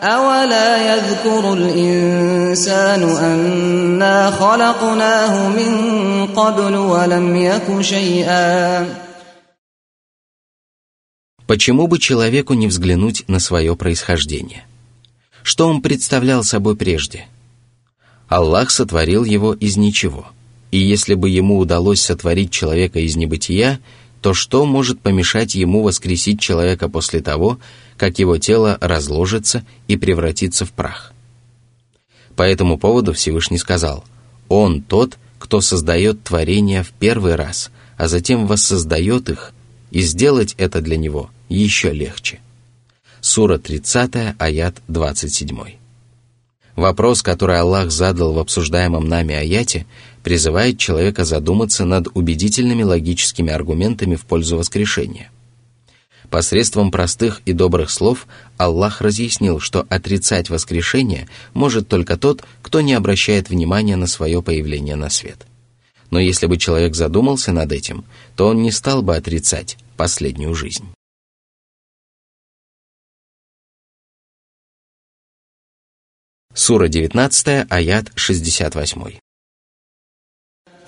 أولا 0.03 0.95
يذكر 0.95 1.53
الإنسان 1.53 3.03
أنا 3.03 4.31
خلقناه 4.31 5.49
من 5.49 6.27
قبل 6.27 6.77
ولم 6.77 7.37
يك 7.37 7.81
شيئا 7.81 8.87
Почему 11.52 11.88
бы 11.88 12.00
человеку 12.00 12.54
не 12.54 12.68
взглянуть 12.68 13.28
на 13.28 13.38
свое 13.40 13.76
происхождение? 13.76 14.64
Что 15.44 15.68
он 15.68 15.82
представлял 15.82 16.46
собой 16.46 16.78
прежде? 16.78 17.26
Аллах 18.30 18.72
сотворил 18.72 19.26
его 19.26 19.54
из 19.54 19.76
ничего. 19.76 20.28
И 20.72 20.78
если 20.78 21.14
бы 21.14 21.30
ему 21.30 21.58
удалось 21.58 22.00
сотворить 22.00 22.52
человека 22.52 23.02
из 23.02 23.18
небытия, 23.18 23.82
то 24.22 24.34
что 24.34 24.66
может 24.66 25.02
помешать 25.02 25.54
ему 25.54 25.84
воскресить 25.84 26.40
человека 26.40 26.88
после 26.88 27.20
того, 27.20 27.60
как 27.98 28.18
его 28.18 28.38
тело 28.38 28.78
разложится 28.80 29.66
и 29.90 29.98
превратится 29.98 30.66
в 30.66 30.72
прах? 30.72 31.12
По 32.38 32.44
этому 32.44 32.78
поводу 32.78 33.12
Всевышний 33.12 33.58
сказал, 33.58 34.06
«Он 34.48 34.82
тот, 34.82 35.18
кто 35.38 35.60
создает 35.60 36.24
творения 36.24 36.82
в 36.82 36.92
первый 36.92 37.36
раз, 37.36 37.72
а 37.98 38.08
затем 38.08 38.48
воссоздает 38.48 39.28
их, 39.28 39.52
и 39.90 40.00
сделать 40.00 40.56
это 40.58 40.80
для 40.80 40.96
него 40.96 41.30
еще 41.56 41.92
легче. 41.92 42.40
Сура 43.20 43.58
30, 43.58 44.36
аят 44.40 44.82
27. 44.88 45.58
Вопрос, 46.76 47.22
который 47.22 47.60
Аллах 47.60 47.92
задал 47.92 48.34
в 48.34 48.40
обсуждаемом 48.40 49.08
нами 49.08 49.36
аяте, 49.36 49.86
призывает 50.24 50.80
человека 50.80 51.26
задуматься 51.26 51.86
над 51.86 52.08
убедительными 52.14 52.84
логическими 52.84 53.52
аргументами 53.52 54.16
в 54.16 54.26
пользу 54.26 54.58
воскрешения. 54.58 55.30
Посредством 56.30 56.92
простых 56.92 57.42
и 57.46 57.52
добрых 57.52 57.92
слов 57.92 58.26
Аллах 58.58 59.02
разъяснил, 59.02 59.60
что 59.60 59.86
отрицать 59.90 60.50
воскрешение 60.50 61.28
может 61.54 61.90
только 61.90 62.16
тот, 62.16 62.44
кто 62.62 62.80
не 62.80 62.94
обращает 62.94 63.50
внимания 63.50 63.98
на 63.98 64.08
свое 64.08 64.42
появление 64.42 64.96
на 64.96 65.10
свет. 65.10 65.46
Но 66.10 66.20
если 66.20 66.46
бы 66.46 66.58
человек 66.58 66.96
задумался 66.96 67.52
над 67.52 67.72
этим, 67.74 68.06
то 68.38 68.48
он 68.48 68.62
не 68.62 68.72
стал 68.72 69.02
бы 69.02 69.16
отрицать 69.16 69.78
последнюю 69.98 70.56
жизнь. 70.56 70.86
Сура 76.55 76.89
19, 76.89 77.67
аят 77.71 78.13
68. 78.15 79.19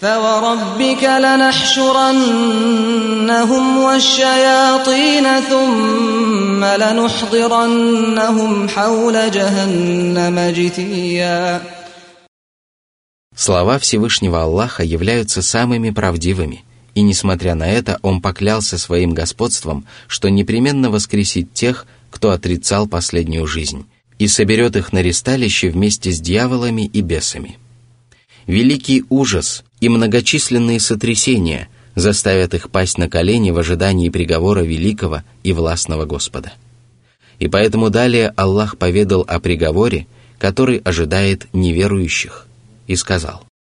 فوربك 0.00 1.04
لنحشرنهم 1.04 2.28
والشياطين 3.78 5.40
ثم 5.40 6.64
لنحضرنهم 6.64 8.52
حول 8.68 9.30
جهنم 9.30 10.52
جثيا 10.56 11.60
Слова 13.34 13.78
Всевышнего 13.78 14.42
Аллаха 14.42 14.82
являются 14.82 15.42
самыми 15.42 15.90
правдивыми, 15.90 16.64
и 16.94 17.02
несмотря 17.02 17.54
на 17.54 17.68
это 17.68 18.00
он 18.02 18.20
поклялся 18.20 18.78
своим 18.78 19.14
господством, 19.14 19.86
что 20.08 20.28
непременно 20.28 20.90
воскресит 20.90 21.54
тех, 21.54 21.86
кто 22.10 22.30
отрицал 22.32 22.88
последнюю 22.88 23.46
жизнь, 23.46 23.86
и 24.23 24.27
соберет 24.29 24.77
их 24.77 24.93
на 24.93 25.01
ресталище 25.01 25.69
вместе 25.69 26.09
с 26.09 26.21
дьяволами 26.21 26.83
и 26.85 27.01
бесами. 27.01 27.57
Великий 28.47 29.03
ужас 29.09 29.65
и 29.81 29.89
многочисленные 29.89 30.79
сотрясения 30.79 31.67
заставят 31.95 32.53
их 32.53 32.69
пасть 32.69 32.97
на 32.97 33.09
колени 33.09 33.51
в 33.51 33.57
ожидании 33.57 34.07
приговора 34.07 34.61
великого 34.61 35.23
и 35.43 35.51
властного 35.51 36.05
Господа. 36.05 36.53
И 37.39 37.49
поэтому 37.49 37.89
далее 37.89 38.29
Аллах 38.37 38.77
поведал 38.77 39.25
о 39.27 39.41
приговоре, 39.41 40.07
который 40.39 40.77
ожидает 40.77 41.47
неверующих, 41.51 42.47
и 42.87 42.95
сказал– 42.95 43.43